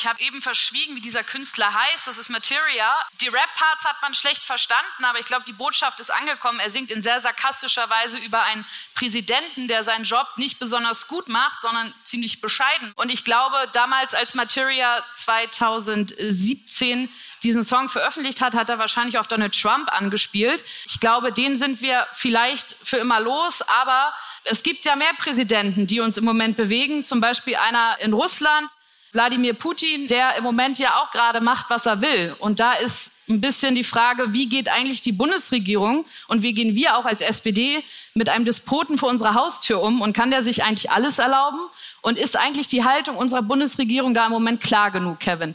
Ich 0.00 0.06
habe 0.06 0.22
eben 0.22 0.40
verschwiegen, 0.40 0.96
wie 0.96 1.00
dieser 1.00 1.22
Künstler 1.22 1.74
heißt. 1.74 2.06
Das 2.06 2.16
ist 2.16 2.30
Materia. 2.30 2.90
Die 3.20 3.28
Rap-Parts 3.28 3.84
hat 3.84 4.00
man 4.00 4.14
schlecht 4.14 4.42
verstanden, 4.42 5.04
aber 5.04 5.18
ich 5.18 5.26
glaube, 5.26 5.44
die 5.46 5.52
Botschaft 5.52 6.00
ist 6.00 6.10
angekommen. 6.10 6.58
Er 6.58 6.70
singt 6.70 6.90
in 6.90 7.02
sehr 7.02 7.20
sarkastischer 7.20 7.90
Weise 7.90 8.16
über 8.16 8.42
einen 8.42 8.64
Präsidenten, 8.94 9.68
der 9.68 9.84
seinen 9.84 10.04
Job 10.04 10.26
nicht 10.36 10.58
besonders 10.58 11.06
gut 11.06 11.28
macht, 11.28 11.60
sondern 11.60 11.92
ziemlich 12.02 12.40
bescheiden. 12.40 12.92
Und 12.96 13.10
ich 13.10 13.24
glaube, 13.24 13.56
damals, 13.74 14.14
als 14.14 14.32
Materia 14.32 15.04
2017 15.16 17.10
diesen 17.42 17.62
Song 17.62 17.90
veröffentlicht 17.90 18.40
hat, 18.40 18.54
hat 18.54 18.70
er 18.70 18.78
wahrscheinlich 18.78 19.18
auf 19.18 19.26
Donald 19.26 19.58
Trump 19.60 19.92
angespielt. 19.92 20.64
Ich 20.86 21.00
glaube, 21.00 21.30
den 21.30 21.58
sind 21.58 21.82
wir 21.82 22.06
vielleicht 22.12 22.74
für 22.82 22.96
immer 22.96 23.20
los, 23.20 23.60
aber 23.62 24.14
es 24.44 24.62
gibt 24.62 24.86
ja 24.86 24.96
mehr 24.96 25.12
Präsidenten, 25.18 25.86
die 25.86 26.00
uns 26.00 26.16
im 26.16 26.24
Moment 26.24 26.56
bewegen. 26.56 27.04
Zum 27.04 27.20
Beispiel 27.20 27.56
einer 27.56 27.98
in 28.00 28.14
Russland, 28.14 28.70
Wladimir 29.12 29.54
Putin, 29.54 30.06
der 30.06 30.36
im 30.36 30.44
Moment 30.44 30.78
ja 30.78 31.00
auch 31.00 31.10
gerade 31.10 31.40
macht, 31.40 31.68
was 31.68 31.86
er 31.86 32.00
will. 32.00 32.34
Und 32.38 32.60
da 32.60 32.74
ist 32.74 33.12
ein 33.28 33.40
bisschen 33.40 33.74
die 33.74 33.84
Frage, 33.84 34.32
wie 34.32 34.48
geht 34.48 34.68
eigentlich 34.68 35.02
die 35.02 35.12
Bundesregierung 35.12 36.04
und 36.28 36.42
wie 36.42 36.52
gehen 36.52 36.74
wir 36.74 36.96
auch 36.96 37.04
als 37.04 37.20
SPD 37.20 37.82
mit 38.14 38.28
einem 38.28 38.44
Despoten 38.44 38.98
vor 38.98 39.08
unserer 39.08 39.34
Haustür 39.34 39.82
um 39.82 40.00
und 40.00 40.12
kann 40.12 40.30
der 40.30 40.42
sich 40.42 40.62
eigentlich 40.64 40.90
alles 40.90 41.18
erlauben? 41.18 41.58
Und 42.02 42.18
ist 42.18 42.36
eigentlich 42.36 42.66
die 42.66 42.84
Haltung 42.84 43.16
unserer 43.16 43.42
Bundesregierung 43.42 44.14
da 44.14 44.26
im 44.26 44.32
Moment 44.32 44.60
klar 44.60 44.90
genug, 44.90 45.20
Kevin? 45.20 45.54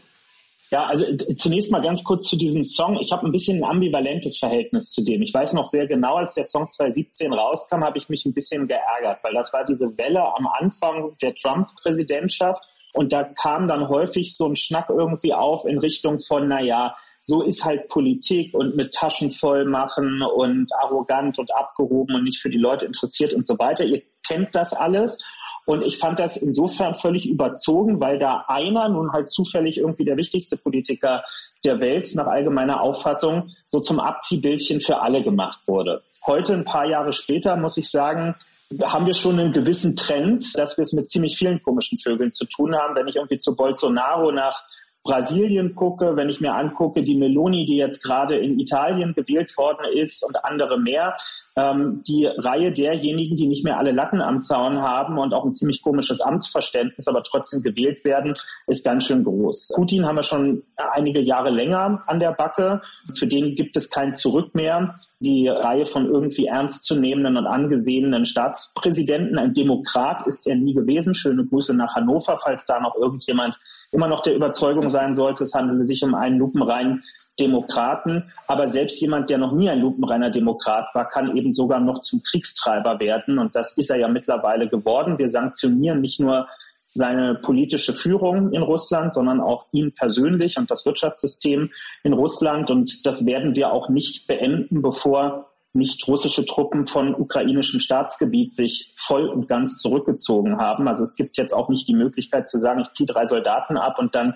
Ja, 0.72 0.86
also 0.88 1.06
zunächst 1.36 1.72
mal 1.72 1.82
ganz 1.82 2.04
kurz 2.04 2.28
zu 2.28 2.38
diesem 2.38 2.64
Song. 2.64 2.98
Ich 3.00 3.12
habe 3.12 3.26
ein 3.26 3.32
bisschen 3.32 3.60
ein 3.60 3.70
ambivalentes 3.70 4.40
Verhältnis 4.40 4.92
zu 4.92 5.04
dem. 5.04 5.22
Ich 5.22 5.34
weiß 5.34 5.54
noch 5.54 5.66
sehr 5.66 5.88
genau, 5.88 6.16
als 6.16 6.34
der 6.34 6.44
Song 6.44 6.68
2017 6.68 7.32
rauskam, 7.32 7.84
habe 7.84 7.98
ich 7.98 8.10
mich 8.10 8.26
ein 8.26 8.34
bisschen 8.34 8.68
geärgert, 8.68 9.20
weil 9.24 9.34
das 9.34 9.54
war 9.54 9.64
diese 9.64 9.98
Welle 9.98 10.24
am 10.36 10.48
Anfang 10.48 11.16
der 11.22 11.36
Trump-Präsidentschaft 11.36 12.64
und 12.96 13.12
da 13.12 13.24
kam 13.24 13.68
dann 13.68 13.90
häufig 13.90 14.36
so 14.36 14.48
ein 14.48 14.56
Schnack 14.56 14.90
irgendwie 14.90 15.34
auf 15.34 15.66
in 15.66 15.80
Richtung 15.80 16.18
von, 16.20 16.48
na 16.48 16.62
ja, 16.62 16.96
so 17.22 17.42
ist 17.42 17.66
halt 17.66 17.90
Politik 17.90 18.54
und 18.54 18.76
mit 18.76 18.94
Taschen 18.94 19.30
voll 19.30 19.66
machen 19.66 20.22
und 20.22 20.72
arrogant 20.76 21.38
und 21.38 21.54
abgehoben 21.54 22.16
und 22.16 22.24
nicht 22.24 22.42
für 22.42 22.50
die 22.50 22.58
Leute 22.58 22.86
interessiert 22.86 23.34
und 23.34 23.46
so 23.46 23.60
weiter. 23.60 23.84
Ihr 23.84 24.02
kennt 24.26 24.56
das 24.56 24.74
alles. 24.74 25.22
Und 25.66 25.82
ich 25.82 25.98
fand 25.98 26.20
das 26.20 26.38
insofern 26.38 26.94
völlig 26.94 27.28
überzogen, 27.28 28.00
weil 28.00 28.20
da 28.20 28.46
einer 28.48 28.88
nun 28.88 29.12
halt 29.12 29.32
zufällig 29.32 29.80
irgendwie 29.80 30.06
der 30.06 30.16
wichtigste 30.16 30.56
Politiker 30.56 31.24
der 31.64 31.80
Welt 31.82 32.12
nach 32.14 32.28
allgemeiner 32.28 32.82
Auffassung 32.82 33.50
so 33.66 33.80
zum 33.80 34.00
Abziehbildchen 34.00 34.80
für 34.80 35.02
alle 35.02 35.24
gemacht 35.24 35.62
wurde. 35.66 36.04
Heute, 36.28 36.54
ein 36.54 36.66
paar 36.66 36.86
Jahre 36.86 37.14
später, 37.14 37.58
muss 37.58 37.78
ich 37.78 37.90
sagen, 37.90 38.36
haben 38.84 39.06
wir 39.06 39.14
schon 39.14 39.40
einen 39.40 39.54
gewissen 39.54 39.96
Trend, 39.96 40.58
dass 40.58 40.78
wir 40.78 40.84
es 40.84 40.94
mit 40.94 41.10
ziemlich 41.10 41.38
vielen 41.38 41.62
komischen 41.62 41.98
Vögeln 41.98 42.32
zu 42.32 42.46
tun 42.46 42.76
haben. 42.76 42.96
Wenn 42.96 43.08
ich 43.08 43.16
irgendwie 43.16 43.38
zu 43.38 43.56
Bolsonaro 43.56 44.32
nach 44.32 44.64
Brasilien 45.04 45.76
gucke, 45.76 46.16
wenn 46.16 46.30
ich 46.30 46.42
mir 46.42 46.56
angucke, 46.56 47.04
die 47.04 47.16
Meloni, 47.16 47.66
die 47.66 47.78
jetzt 47.78 48.02
gerade 48.02 48.38
in 48.38 48.60
Italien 48.60 49.14
gewählt 49.14 49.56
worden 49.56 49.86
ist 49.94 50.24
und 50.24 50.44
andere 50.44 50.80
mehr, 50.80 51.16
ähm, 51.56 52.04
die 52.08 52.26
Reihe 52.26 52.72
derjenigen, 52.72 53.36
die 53.36 53.48
nicht 53.48 53.64
mehr 53.64 53.78
alle 53.78 53.92
Latten 53.92 54.22
am 54.22 54.42
Zaun 54.42 54.82
haben 54.82 55.18
und 55.18 55.34
auch 55.34 55.46
ein 55.46 55.52
ziemlich 55.52 55.82
komisches 55.82 56.22
Amtsverständnis, 56.22 57.08
aber 57.08 57.24
trotzdem 57.24 57.62
gewählt 57.62 58.04
werden, 58.04 58.34
ist 58.68 58.84
ganz 58.84 59.06
schön 59.06 59.24
groß. 59.24 59.74
Putin 59.76 60.06
haben 60.06 60.18
wir 60.18 60.24
schon 60.24 60.64
einige 60.76 61.22
Jahre 61.22 61.50
länger 61.50 62.04
an 62.08 62.20
der 62.20 62.34
Backe. 62.34 62.82
Für 63.18 63.28
den 63.28 63.56
gibt 63.56 63.76
es 63.78 63.90
kein 63.90 64.16
Zurück 64.16 64.54
mehr 64.54 64.96
die 65.20 65.48
Reihe 65.48 65.86
von 65.86 66.06
irgendwie 66.06 66.46
ernstzunehmenden 66.46 67.38
und 67.38 67.48
angesehenen 67.48 68.26
Staatspräsidenten. 68.26 69.38
Ein 69.38 69.54
Demokrat 69.54 70.28
ist 70.28 70.46
er 70.46 70.56
nie 70.56 70.74
gewesen. 70.74 71.16
Schöne 71.16 71.46
Grüße 71.46 71.76
nach 71.76 71.96
Hannover, 71.96 72.38
falls 72.42 72.66
da 72.66 72.80
noch 72.80 72.96
irgendjemand 72.96 73.58
immer 73.92 74.08
noch 74.08 74.22
der 74.22 74.36
Überzeugung 74.36 74.90
sein 74.90 75.16
sollte, 75.16 75.46
es 75.46 75.54
handele 75.54 75.86
sich 75.86 76.04
um 76.04 76.16
einen 76.16 76.38
lupenreinen 76.38 77.04
Demokraten. 77.40 78.32
Aber 78.48 78.68
selbst 78.68 79.00
jemand, 79.02 79.30
der 79.30 79.38
noch 79.38 79.52
nie 79.52 79.70
ein 79.70 79.82
lupenreiner 79.82 80.30
Demokrat 80.30 80.94
war, 80.94 81.08
kann 81.08 81.36
eben 81.36 81.54
sogar 81.54 81.80
noch 81.80 82.02
zum 82.02 82.22
Kriegstreiber 82.24 83.00
werden. 83.00 83.40
Und 83.40 83.56
das 83.56 83.74
ist 83.78 83.90
er 83.90 83.98
ja 83.98 84.08
mittlerweile 84.08 84.68
geworden. 84.68 85.18
Wir 85.18 85.30
sanktionieren 85.30 86.02
nicht 86.02 86.20
nur 86.20 86.48
seine 86.96 87.36
politische 87.36 87.94
Führung 87.94 88.54
in 88.54 88.62
Russland, 88.62 89.14
sondern 89.14 89.42
auch 89.42 89.66
ihn 89.72 89.94
persönlich 89.94 90.58
und 90.58 90.72
das 90.72 90.86
Wirtschaftssystem 90.86 91.72
in 92.04 92.14
Russland. 92.14 92.72
Und 92.72 93.06
das 93.06 93.26
werden 93.26 93.56
wir 93.56 93.74
auch 93.74 93.90
nicht 93.90 94.28
beenden, 94.28 94.82
bevor 94.82 95.52
nicht 95.74 96.08
russische 96.08 96.46
Truppen 96.46 96.88
von 96.88 97.14
ukrainischem 97.14 97.82
Staatsgebiet 97.82 98.56
sich 98.56 98.94
voll 98.96 99.28
und 99.28 99.50
ganz 99.50 99.78
zurückgezogen 99.78 100.58
haben. 100.58 100.88
Also 100.88 101.04
es 101.04 101.16
gibt 101.16 101.36
jetzt 101.36 101.54
auch 101.54 101.68
nicht 101.68 101.86
die 101.90 101.94
Möglichkeit 101.94 102.48
zu 102.48 102.60
sagen, 102.60 102.80
ich 102.80 102.92
ziehe 102.92 103.08
drei 103.08 103.26
Soldaten 103.26 103.78
ab 103.78 104.00
und 104.00 104.16
dann 104.16 104.36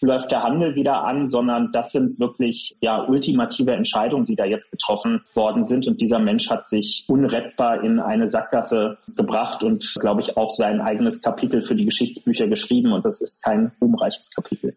läuft 0.00 0.30
der 0.30 0.42
Handel 0.42 0.74
wieder 0.74 1.04
an, 1.04 1.26
sondern 1.26 1.72
das 1.72 1.92
sind 1.92 2.18
wirklich 2.18 2.76
ja 2.80 3.02
ultimative 3.04 3.72
Entscheidungen, 3.72 4.26
die 4.26 4.36
da 4.36 4.44
jetzt 4.44 4.70
getroffen 4.70 5.22
worden 5.34 5.64
sind. 5.64 5.86
Und 5.86 6.00
dieser 6.00 6.18
Mensch 6.18 6.50
hat 6.50 6.68
sich 6.68 7.04
unrettbar 7.08 7.82
in 7.82 7.98
eine 7.98 8.28
Sackgasse 8.28 8.98
gebracht 9.16 9.62
und, 9.62 9.94
glaube 10.00 10.22
ich, 10.22 10.36
auch 10.36 10.50
sein 10.50 10.80
eigenes 10.80 11.20
Kapitel 11.20 11.60
für 11.60 11.74
die 11.74 11.84
Geschichtsbücher 11.84 12.46
geschrieben. 12.48 12.92
Und 12.92 13.04
das 13.04 13.20
ist 13.20 13.42
kein 13.42 13.72
ruhmreiches 13.80 14.30
Kapitel. 14.30 14.76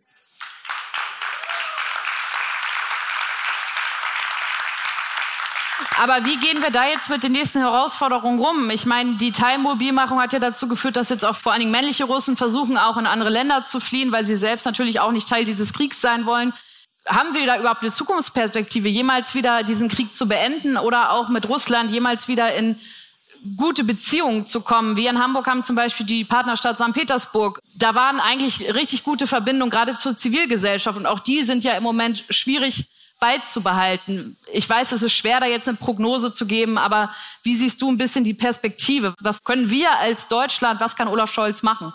Aber 5.97 6.25
wie 6.25 6.37
gehen 6.37 6.61
wir 6.61 6.71
da 6.71 6.87
jetzt 6.87 7.09
mit 7.09 7.23
den 7.23 7.33
nächsten 7.33 7.59
Herausforderungen 7.59 8.39
rum? 8.39 8.69
Ich 8.69 8.85
meine, 8.85 9.15
die 9.15 9.31
Teilmobilmachung 9.31 10.21
hat 10.21 10.33
ja 10.33 10.39
dazu 10.39 10.67
geführt, 10.67 10.95
dass 10.95 11.09
jetzt 11.09 11.25
auch 11.25 11.35
vor 11.35 11.51
allen 11.51 11.59
Dingen 11.59 11.71
männliche 11.71 12.05
Russen 12.05 12.37
versuchen, 12.37 12.77
auch 12.77 12.97
in 12.97 13.05
andere 13.05 13.29
Länder 13.29 13.65
zu 13.65 13.79
fliehen, 13.79 14.11
weil 14.11 14.25
sie 14.25 14.37
selbst 14.37 14.65
natürlich 14.65 14.99
auch 14.99 15.11
nicht 15.11 15.27
Teil 15.27 15.43
dieses 15.43 15.73
Kriegs 15.73 15.99
sein 15.99 16.25
wollen. 16.25 16.53
Haben 17.05 17.33
wir 17.33 17.45
da 17.45 17.59
überhaupt 17.59 17.81
eine 17.81 17.91
Zukunftsperspektive, 17.91 18.87
jemals 18.87 19.35
wieder 19.35 19.63
diesen 19.63 19.89
Krieg 19.89 20.15
zu 20.15 20.27
beenden 20.27 20.77
oder 20.77 21.11
auch 21.11 21.29
mit 21.29 21.49
Russland 21.49 21.91
jemals 21.91 22.27
wieder 22.27 22.53
in 22.55 22.79
gute 23.57 23.83
Beziehungen 23.83 24.45
zu 24.45 24.61
kommen. 24.61 24.95
Wir 24.95 25.09
in 25.09 25.19
Hamburg 25.19 25.47
haben 25.47 25.61
zum 25.61 25.75
Beispiel 25.75 26.05
die 26.05 26.23
Partnerstadt 26.23 26.77
St. 26.77 26.93
Petersburg. 26.93 27.59
Da 27.75 27.95
waren 27.95 28.19
eigentlich 28.19 28.73
richtig 28.73 29.03
gute 29.03 29.27
Verbindungen, 29.27 29.71
gerade 29.71 29.95
zur 29.95 30.15
Zivilgesellschaft. 30.15 30.97
Und 30.97 31.05
auch 31.05 31.19
die 31.19 31.43
sind 31.43 31.63
ja 31.63 31.73
im 31.73 31.83
Moment 31.83 32.23
schwierig 32.29 32.85
beizubehalten? 33.21 34.35
Ich 34.51 34.69
weiß, 34.69 34.91
es 34.91 35.03
ist 35.03 35.13
schwer, 35.13 35.39
da 35.39 35.45
jetzt 35.45 35.69
eine 35.69 35.77
Prognose 35.77 36.33
zu 36.33 36.45
geben, 36.45 36.77
aber 36.77 37.11
wie 37.43 37.55
siehst 37.55 37.81
du 37.81 37.89
ein 37.89 37.97
bisschen 37.97 38.25
die 38.25 38.33
Perspektive? 38.33 39.13
Was 39.21 39.43
können 39.43 39.69
wir 39.69 39.97
als 39.99 40.27
Deutschland, 40.27 40.81
was 40.81 40.97
kann 40.97 41.07
Olaf 41.07 41.31
Scholz 41.31 41.63
machen? 41.63 41.93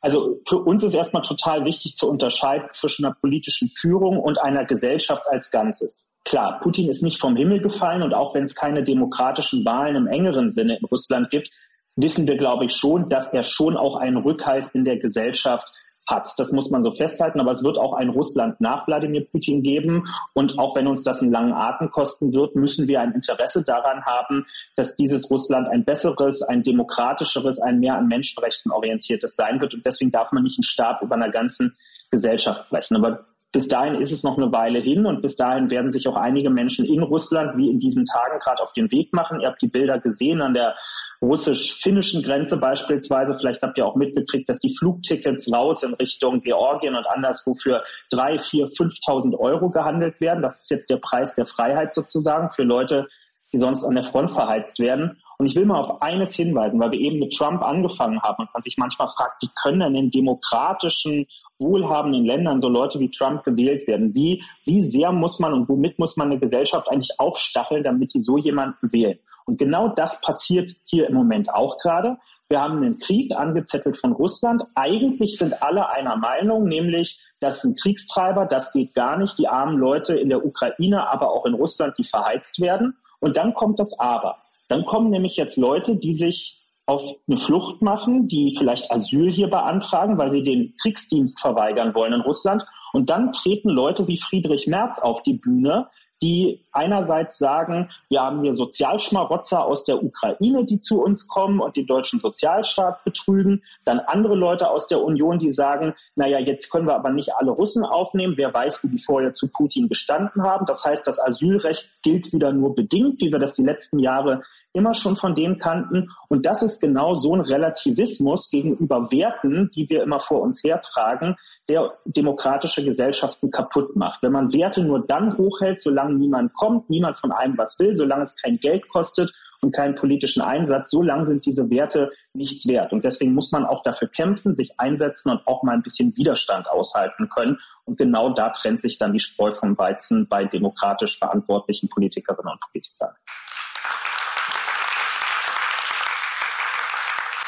Also 0.00 0.40
für 0.48 0.58
uns 0.58 0.82
ist 0.82 0.94
erstmal 0.94 1.22
total 1.22 1.64
wichtig 1.64 1.94
zu 1.94 2.08
unterscheiden 2.08 2.68
zwischen 2.70 3.04
einer 3.04 3.14
politischen 3.14 3.68
Führung 3.68 4.18
und 4.18 4.40
einer 4.40 4.64
Gesellschaft 4.64 5.22
als 5.30 5.52
Ganzes. 5.52 6.10
Klar, 6.24 6.58
Putin 6.60 6.88
ist 6.88 7.02
nicht 7.02 7.20
vom 7.20 7.36
Himmel 7.36 7.60
gefallen 7.60 8.02
und 8.02 8.12
auch 8.12 8.34
wenn 8.34 8.44
es 8.44 8.56
keine 8.56 8.82
demokratischen 8.82 9.64
Wahlen 9.64 9.94
im 9.94 10.06
engeren 10.08 10.50
Sinne 10.50 10.78
in 10.78 10.84
Russland 10.86 11.30
gibt, 11.30 11.50
wissen 11.94 12.26
wir, 12.26 12.36
glaube 12.36 12.64
ich, 12.64 12.74
schon, 12.74 13.08
dass 13.08 13.32
er 13.32 13.42
schon 13.42 13.76
auch 13.76 13.96
einen 13.96 14.16
Rückhalt 14.16 14.70
in 14.72 14.84
der 14.84 14.98
Gesellschaft 14.98 15.72
hat. 16.12 16.34
Das 16.36 16.52
muss 16.52 16.70
man 16.70 16.82
so 16.84 16.92
festhalten, 16.92 17.40
aber 17.40 17.50
es 17.50 17.64
wird 17.64 17.78
auch 17.78 17.94
ein 17.94 18.10
Russland 18.10 18.60
nach 18.60 18.86
Wladimir 18.86 19.26
Putin 19.26 19.62
geben. 19.62 20.04
Und 20.34 20.58
auch 20.58 20.76
wenn 20.76 20.86
uns 20.86 21.02
das 21.02 21.22
einen 21.22 21.32
langen 21.32 21.52
Atem 21.52 21.90
kosten 21.90 22.32
wird, 22.32 22.54
müssen 22.54 22.86
wir 22.86 23.00
ein 23.00 23.12
Interesse 23.12 23.62
daran 23.62 24.04
haben, 24.04 24.46
dass 24.76 24.96
dieses 24.96 25.30
Russland 25.30 25.68
ein 25.68 25.84
besseres, 25.84 26.42
ein 26.42 26.62
demokratischeres, 26.62 27.60
ein 27.60 27.80
mehr 27.80 27.96
an 27.96 28.06
Menschenrechten 28.06 28.70
orientiertes 28.70 29.34
sein 29.34 29.60
wird. 29.60 29.74
Und 29.74 29.84
deswegen 29.84 30.10
darf 30.10 30.30
man 30.32 30.42
nicht 30.42 30.58
einen 30.58 30.64
Stab 30.64 31.02
über 31.02 31.14
einer 31.14 31.30
ganzen 31.30 31.74
Gesellschaft 32.10 32.68
brechen. 32.68 32.96
Aber 32.96 33.24
bis 33.52 33.68
dahin 33.68 34.00
ist 34.00 34.12
es 34.12 34.22
noch 34.22 34.38
eine 34.38 34.50
Weile 34.50 34.80
hin 34.80 35.04
und 35.04 35.20
bis 35.20 35.36
dahin 35.36 35.70
werden 35.70 35.90
sich 35.90 36.08
auch 36.08 36.16
einige 36.16 36.48
Menschen 36.48 36.86
in 36.86 37.02
Russland 37.02 37.58
wie 37.58 37.68
in 37.70 37.78
diesen 37.78 38.06
Tagen 38.06 38.38
gerade 38.38 38.62
auf 38.62 38.72
den 38.72 38.90
Weg 38.90 39.12
machen. 39.12 39.40
Ihr 39.40 39.48
habt 39.48 39.60
die 39.60 39.68
Bilder 39.68 40.00
gesehen 40.00 40.40
an 40.40 40.54
der 40.54 40.74
russisch-finnischen 41.20 42.22
Grenze 42.22 42.56
beispielsweise. 42.56 43.34
Vielleicht 43.34 43.60
habt 43.60 43.76
ihr 43.76 43.86
auch 43.86 43.94
mitgekriegt, 43.94 44.48
dass 44.48 44.58
die 44.58 44.74
Flugtickets 44.74 45.52
raus 45.52 45.82
in 45.82 45.92
Richtung 45.92 46.40
Georgien 46.40 46.96
und 46.96 47.06
anderswo 47.06 47.54
für 47.54 47.84
drei, 48.10 48.38
vier, 48.38 48.64
5.000 48.64 49.38
Euro 49.38 49.68
gehandelt 49.68 50.22
werden. 50.22 50.42
Das 50.42 50.62
ist 50.62 50.70
jetzt 50.70 50.88
der 50.88 50.96
Preis 50.96 51.34
der 51.34 51.44
Freiheit 51.44 51.92
sozusagen 51.92 52.48
für 52.50 52.62
Leute, 52.62 53.06
die 53.52 53.58
sonst 53.58 53.84
an 53.84 53.96
der 53.96 54.04
Front 54.04 54.30
verheizt 54.30 54.78
werden. 54.78 55.20
Und 55.36 55.46
ich 55.46 55.56
will 55.56 55.66
mal 55.66 55.80
auf 55.80 56.00
eines 56.00 56.34
hinweisen, 56.34 56.80
weil 56.80 56.92
wir 56.92 57.00
eben 57.00 57.18
mit 57.18 57.36
Trump 57.36 57.62
angefangen 57.62 58.22
haben 58.22 58.44
und 58.44 58.54
man 58.54 58.62
sich 58.62 58.78
manchmal 58.78 59.08
fragt, 59.08 59.42
wie 59.42 59.50
können 59.62 59.80
denn 59.80 59.94
in 59.94 60.10
demokratischen 60.10 61.26
wohlhabenden 61.62 62.24
Ländern 62.24 62.60
so 62.60 62.68
Leute 62.68 63.00
wie 63.00 63.10
Trump 63.10 63.44
gewählt 63.44 63.86
werden? 63.86 64.14
Wie, 64.14 64.42
wie 64.64 64.82
sehr 64.82 65.12
muss 65.12 65.38
man 65.38 65.52
und 65.52 65.68
womit 65.68 65.98
muss 65.98 66.16
man 66.16 66.30
eine 66.30 66.38
Gesellschaft 66.38 66.88
eigentlich 66.90 67.18
aufstacheln, 67.18 67.82
damit 67.82 68.12
die 68.14 68.20
so 68.20 68.36
jemanden 68.36 68.92
wählen? 68.92 69.18
Und 69.46 69.58
genau 69.58 69.88
das 69.88 70.20
passiert 70.20 70.70
hier 70.84 71.08
im 71.08 71.14
Moment 71.14 71.52
auch 71.54 71.78
gerade. 71.78 72.18
Wir 72.48 72.60
haben 72.60 72.76
einen 72.76 72.98
Krieg 72.98 73.32
angezettelt 73.32 73.96
von 73.96 74.12
Russland. 74.12 74.62
Eigentlich 74.74 75.38
sind 75.38 75.62
alle 75.62 75.88
einer 75.88 76.16
Meinung, 76.16 76.64
nämlich, 76.64 77.18
das 77.40 77.64
ein 77.64 77.74
Kriegstreiber, 77.74 78.44
das 78.44 78.72
geht 78.72 78.94
gar 78.94 79.16
nicht. 79.16 79.38
Die 79.38 79.48
armen 79.48 79.78
Leute 79.78 80.14
in 80.14 80.28
der 80.28 80.44
Ukraine, 80.44 81.10
aber 81.10 81.30
auch 81.30 81.46
in 81.46 81.54
Russland, 81.54 81.96
die 81.98 82.04
verheizt 82.04 82.60
werden. 82.60 82.98
Und 83.20 83.36
dann 83.36 83.54
kommt 83.54 83.78
das 83.78 83.98
Aber. 83.98 84.42
Dann 84.68 84.84
kommen 84.84 85.10
nämlich 85.10 85.36
jetzt 85.36 85.56
Leute, 85.56 85.96
die 85.96 86.14
sich 86.14 86.61
auf 86.86 87.02
eine 87.28 87.36
Flucht 87.36 87.82
machen, 87.82 88.26
die 88.26 88.54
vielleicht 88.56 88.90
Asyl 88.90 89.30
hier 89.30 89.48
beantragen, 89.48 90.18
weil 90.18 90.32
sie 90.32 90.42
den 90.42 90.74
Kriegsdienst 90.80 91.40
verweigern 91.40 91.94
wollen 91.94 92.12
in 92.12 92.20
Russland. 92.20 92.64
Und 92.92 93.08
dann 93.08 93.32
treten 93.32 93.70
Leute 93.70 94.08
wie 94.08 94.18
Friedrich 94.18 94.66
Merz 94.66 94.98
auf 94.98 95.22
die 95.22 95.34
Bühne, 95.34 95.88
die 96.22 96.64
einerseits 96.70 97.36
sagen, 97.36 97.90
wir 98.08 98.22
haben 98.22 98.42
hier 98.42 98.54
Sozialschmarotzer 98.54 99.64
aus 99.64 99.82
der 99.84 100.02
Ukraine, 100.02 100.64
die 100.64 100.78
zu 100.78 101.02
uns 101.02 101.26
kommen 101.26 101.60
und 101.60 101.76
den 101.76 101.86
deutschen 101.86 102.20
Sozialstaat 102.20 103.02
betrügen. 103.04 103.64
Dann 103.84 103.98
andere 103.98 104.36
Leute 104.36 104.70
aus 104.70 104.86
der 104.86 105.02
Union, 105.02 105.38
die 105.38 105.50
sagen, 105.50 105.94
naja, 106.14 106.38
jetzt 106.38 106.70
können 106.70 106.86
wir 106.86 106.94
aber 106.94 107.10
nicht 107.10 107.34
alle 107.34 107.50
Russen 107.50 107.84
aufnehmen. 107.84 108.36
Wer 108.36 108.54
weiß, 108.54 108.84
wie 108.84 108.88
die 108.88 109.02
vorher 109.02 109.34
zu 109.34 109.48
Putin 109.48 109.88
gestanden 109.88 110.44
haben. 110.44 110.64
Das 110.64 110.84
heißt, 110.84 111.04
das 111.06 111.18
Asylrecht 111.18 111.90
gilt 112.02 112.32
wieder 112.32 112.52
nur 112.52 112.74
bedingt, 112.74 113.20
wie 113.20 113.32
wir 113.32 113.40
das 113.40 113.54
die 113.54 113.64
letzten 113.64 113.98
Jahre 113.98 114.42
immer 114.72 114.94
schon 114.94 115.16
von 115.16 115.34
denen 115.34 115.58
kannten. 115.58 116.10
Und 116.28 116.46
das 116.46 116.62
ist 116.62 116.80
genau 116.80 117.14
so 117.14 117.34
ein 117.34 117.40
Relativismus 117.40 118.50
gegenüber 118.50 119.10
Werten, 119.10 119.70
die 119.74 119.88
wir 119.88 120.02
immer 120.02 120.20
vor 120.20 120.40
uns 120.40 120.62
hertragen, 120.64 121.36
der 121.68 121.92
demokratische 122.04 122.84
Gesellschaften 122.84 123.50
kaputt 123.50 123.94
macht. 123.96 124.22
Wenn 124.22 124.32
man 124.32 124.52
Werte 124.52 124.82
nur 124.82 125.06
dann 125.06 125.36
hochhält, 125.36 125.80
solange 125.80 126.14
niemand 126.14 126.54
kommt, 126.54 126.90
niemand 126.90 127.18
von 127.18 127.32
einem 127.32 127.56
was 127.56 127.78
will, 127.78 127.96
solange 127.96 128.24
es 128.24 128.36
kein 128.36 128.58
Geld 128.58 128.88
kostet 128.88 129.32
und 129.62 129.72
keinen 129.72 129.94
politischen 129.94 130.42
Einsatz, 130.42 130.90
solange 130.90 131.24
sind 131.24 131.46
diese 131.46 131.70
Werte 131.70 132.10
nichts 132.34 132.66
wert. 132.66 132.92
Und 132.92 133.04
deswegen 133.04 133.32
muss 133.32 133.52
man 133.52 133.64
auch 133.64 133.82
dafür 133.82 134.08
kämpfen, 134.08 134.54
sich 134.54 134.78
einsetzen 134.78 135.30
und 135.30 135.46
auch 135.46 135.62
mal 135.62 135.74
ein 135.74 135.82
bisschen 135.82 136.16
Widerstand 136.16 136.68
aushalten 136.68 137.28
können. 137.28 137.58
Und 137.84 137.96
genau 137.96 138.30
da 138.30 138.50
trennt 138.50 138.80
sich 138.80 138.98
dann 138.98 139.12
die 139.12 139.20
Spreu 139.20 139.52
vom 139.52 139.78
Weizen 139.78 140.26
bei 140.28 140.44
demokratisch 140.44 141.16
verantwortlichen 141.18 141.88
Politikerinnen 141.88 142.52
und 142.52 142.60
Politikern. 142.60 143.14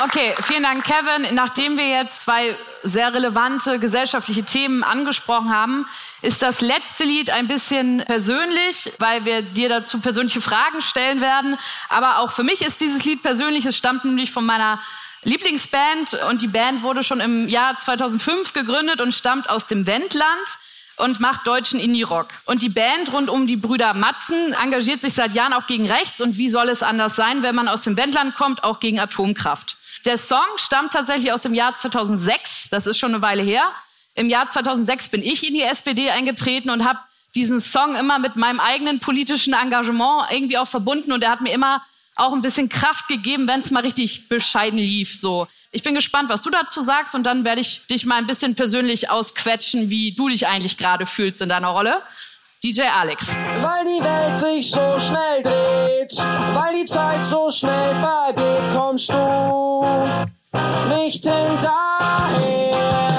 Okay, 0.00 0.34
vielen 0.42 0.64
Dank, 0.64 0.84
Kevin. 0.84 1.34
Nachdem 1.34 1.78
wir 1.78 1.88
jetzt 1.88 2.22
zwei 2.22 2.58
sehr 2.82 3.14
relevante 3.14 3.78
gesellschaftliche 3.78 4.42
Themen 4.42 4.82
angesprochen 4.82 5.54
haben, 5.54 5.86
ist 6.20 6.42
das 6.42 6.60
letzte 6.60 7.04
Lied 7.04 7.30
ein 7.30 7.46
bisschen 7.46 7.98
persönlich, 7.98 8.92
weil 8.98 9.24
wir 9.24 9.42
dir 9.42 9.68
dazu 9.68 10.00
persönliche 10.00 10.40
Fragen 10.40 10.82
stellen 10.82 11.20
werden. 11.20 11.56
Aber 11.88 12.18
auch 12.18 12.32
für 12.32 12.42
mich 12.42 12.60
ist 12.60 12.80
dieses 12.80 13.04
Lied 13.04 13.22
persönlich. 13.22 13.66
Es 13.66 13.76
stammt 13.76 14.04
nämlich 14.04 14.32
von 14.32 14.44
meiner 14.44 14.80
Lieblingsband 15.22 16.14
und 16.28 16.42
die 16.42 16.48
Band 16.48 16.82
wurde 16.82 17.04
schon 17.04 17.20
im 17.20 17.48
Jahr 17.48 17.78
2005 17.78 18.52
gegründet 18.52 19.00
und 19.00 19.14
stammt 19.14 19.48
aus 19.48 19.66
dem 19.66 19.86
Wendland 19.86 20.58
und 20.96 21.20
macht 21.20 21.46
deutschen 21.46 21.80
Indie-Rock. 21.80 22.28
Und 22.44 22.62
die 22.62 22.68
Band 22.68 23.12
rund 23.12 23.30
um 23.30 23.46
die 23.46 23.56
Brüder 23.56 23.94
Matzen 23.94 24.52
engagiert 24.52 25.00
sich 25.00 25.14
seit 25.14 25.34
Jahren 25.34 25.52
auch 25.52 25.66
gegen 25.66 25.86
rechts. 25.86 26.20
Und 26.20 26.38
wie 26.38 26.48
soll 26.48 26.68
es 26.68 26.82
anders 26.82 27.16
sein, 27.16 27.42
wenn 27.42 27.54
man 27.54 27.68
aus 27.68 27.82
dem 27.82 27.96
Wendland 27.96 28.34
kommt, 28.34 28.64
auch 28.64 28.80
gegen 28.80 29.00
Atomkraft? 29.00 29.76
Der 30.04 30.18
Song 30.18 30.44
stammt 30.56 30.92
tatsächlich 30.92 31.32
aus 31.32 31.42
dem 31.42 31.54
Jahr 31.54 31.74
2006. 31.74 32.68
Das 32.70 32.86
ist 32.86 32.98
schon 32.98 33.14
eine 33.14 33.22
Weile 33.22 33.42
her. 33.42 33.64
Im 34.14 34.28
Jahr 34.28 34.48
2006 34.48 35.08
bin 35.08 35.22
ich 35.22 35.46
in 35.46 35.54
die 35.54 35.62
SPD 35.62 36.10
eingetreten 36.10 36.70
und 36.70 36.84
habe 36.84 36.98
diesen 37.34 37.60
Song 37.60 37.96
immer 37.96 38.18
mit 38.18 38.36
meinem 38.36 38.60
eigenen 38.60 39.00
politischen 39.00 39.54
Engagement 39.54 40.30
irgendwie 40.30 40.58
auch 40.58 40.68
verbunden 40.68 41.12
und 41.12 41.24
er 41.24 41.30
hat 41.30 41.40
mir 41.40 41.52
immer 41.52 41.82
auch 42.16 42.32
ein 42.32 42.42
bisschen 42.42 42.68
Kraft 42.68 43.08
gegeben, 43.08 43.48
wenn 43.48 43.60
es 43.60 43.72
mal 43.72 43.80
richtig 43.80 44.28
bescheiden 44.28 44.78
lief. 44.78 45.18
So, 45.18 45.48
ich 45.74 45.82
bin 45.82 45.94
gespannt, 45.94 46.30
was 46.30 46.40
du 46.40 46.50
dazu 46.50 46.82
sagst 46.82 47.16
und 47.16 47.24
dann 47.24 47.44
werde 47.44 47.60
ich 47.60 47.86
dich 47.88 48.06
mal 48.06 48.16
ein 48.16 48.28
bisschen 48.28 48.54
persönlich 48.54 49.10
ausquetschen, 49.10 49.90
wie 49.90 50.12
du 50.12 50.28
dich 50.28 50.46
eigentlich 50.46 50.78
gerade 50.78 51.04
fühlst 51.04 51.42
in 51.42 51.48
deiner 51.48 51.68
Rolle. 51.68 52.00
DJ 52.62 52.82
Alex. 52.82 53.28
Weil 53.60 53.84
die 53.84 54.02
Welt 54.02 54.38
sich 54.38 54.70
so 54.70 54.98
schnell 54.98 55.42
dreht, 55.42 56.16
weil 56.54 56.80
die 56.80 56.86
Zeit 56.86 57.24
so 57.24 57.50
schnell 57.50 57.94
vergeht, 57.96 58.72
kommst 58.72 59.10
du 59.10 60.26
nicht 60.96 61.24
hinterher. 61.24 63.13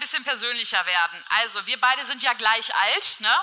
Bisschen 0.00 0.24
persönlicher 0.24 0.84
werden. 0.86 1.24
Also, 1.40 1.66
wir 1.66 1.80
beide 1.80 2.04
sind 2.04 2.22
ja 2.22 2.32
gleich 2.32 2.74
alt, 2.74 3.16
ne? 3.20 3.34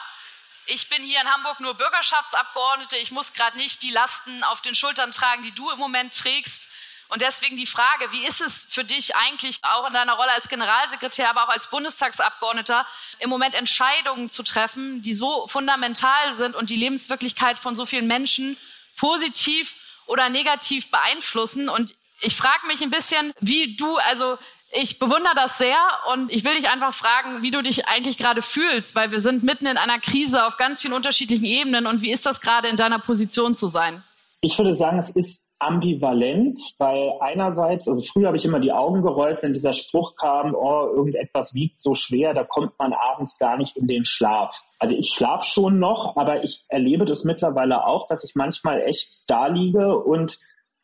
Ich 0.68 0.90
bin 0.90 1.04
hier 1.04 1.22
in 1.22 1.32
Hamburg 1.32 1.60
nur 1.60 1.76
Bürgerschaftsabgeordnete. 1.76 2.98
Ich 2.98 3.12
muss 3.12 3.34
gerade 3.34 3.56
nicht 3.56 3.84
die 3.84 3.92
Lasten 3.92 4.44
auf 4.46 4.62
den 4.62 4.74
Schultern 4.74 5.12
tragen, 5.12 5.44
die 5.44 5.52
du 5.52 5.70
im 5.70 5.78
Moment 5.78 6.18
trägst. 6.18 6.68
Und 7.08 7.22
deswegen 7.22 7.56
die 7.56 7.68
Frage, 7.68 8.12
wie 8.12 8.26
ist 8.26 8.42
es 8.42 8.66
für 8.68 8.84
dich 8.84 9.16
eigentlich 9.16 9.64
auch 9.64 9.86
in 9.86 9.94
deiner 9.94 10.14
Rolle 10.14 10.32
als 10.32 10.50
Generalsekretär, 10.50 11.30
aber 11.30 11.44
auch 11.44 11.50
als 11.50 11.70
Bundestagsabgeordneter, 11.70 12.88
im 13.20 13.30
Moment 13.30 13.54
Entscheidungen 13.54 14.28
zu 14.28 14.42
treffen, 14.42 15.04
die 15.04 15.14
so 15.14 15.48
fundamental 15.48 16.34
sind 16.34 16.56
und 16.56 16.72
die 16.72 16.76
Lebenswirklichkeit 16.78 17.60
von 17.60 17.76
so 17.76 17.86
vielen 17.86 18.08
Menschen 18.08 18.58
positiv 18.98 19.76
oder 20.08 20.30
negativ 20.30 20.90
beeinflussen? 20.90 21.70
Und 21.70 21.94
ich 22.22 22.36
frage 22.36 22.66
mich 22.66 22.82
ein 22.82 22.90
bisschen, 22.90 23.34
wie 23.40 23.76
du, 23.76 23.98
also 23.98 24.40
ich 24.82 25.00
bewundere 25.00 25.34
das 25.36 25.58
sehr 25.58 25.78
und 26.14 26.32
ich 26.32 26.44
will 26.44 26.56
dich 26.56 26.70
einfach 26.70 26.94
fragen, 26.94 27.42
wie 27.42 27.52
du 27.52 27.62
dich 27.62 27.88
eigentlich 27.88 28.18
gerade 28.18 28.42
fühlst, 28.42 28.96
weil 28.96 29.12
wir 29.12 29.22
sind 29.22 29.44
mitten 29.44 29.66
in 29.66 29.78
einer 29.78 30.00
Krise 30.00 30.46
auf 30.46 30.58
ganz 30.58 30.82
vielen 30.82 30.94
unterschiedlichen 30.94 31.46
Ebenen 31.46 31.88
und 31.88 32.02
wie 32.02 32.12
ist 32.12 32.26
das 32.26 32.42
gerade 32.42 32.68
in 32.68 32.76
deiner 32.76 33.00
Position 33.00 33.56
zu 33.56 33.68
sein? 33.68 34.04
Ich 34.42 34.58
würde 34.58 34.76
sagen, 34.76 35.00
es 35.00 35.10
ist 35.10 35.46
ambivalent, 35.60 36.60
weil 36.78 37.14
einerseits, 37.22 37.88
also 37.88 38.04
früher 38.04 38.28
habe 38.28 38.38
ich 38.38 38.46
immer 38.46 38.60
die 38.60 38.74
Augen 38.74 39.02
gerollt, 39.02 39.40
wenn 39.42 39.54
dieser 39.54 39.74
Spruch 39.74 40.16
kam, 40.16 40.54
oh, 40.54 40.88
irgendetwas 40.94 41.54
wiegt 41.54 41.80
so 41.80 41.94
schwer, 41.94 42.34
da 42.34 42.44
kommt 42.44 42.78
man 42.78 42.94
abends 42.94 43.38
gar 43.40 43.58
nicht 43.58 43.78
in 43.78 43.88
den 43.88 44.04
Schlaf. 44.04 44.64
Also 44.80 44.96
ich 44.96 45.14
schlafe 45.16 45.46
schon 45.46 45.80
noch, 45.80 46.18
aber 46.18 46.44
ich 46.44 46.66
erlebe 46.68 47.06
das 47.06 47.24
mittlerweile 47.24 47.88
auch, 47.88 48.08
dass 48.08 48.24
ich 48.24 48.36
manchmal 48.36 48.82
echt 48.82 49.24
da 49.28 49.48
liege 49.48 49.98
und 49.98 50.38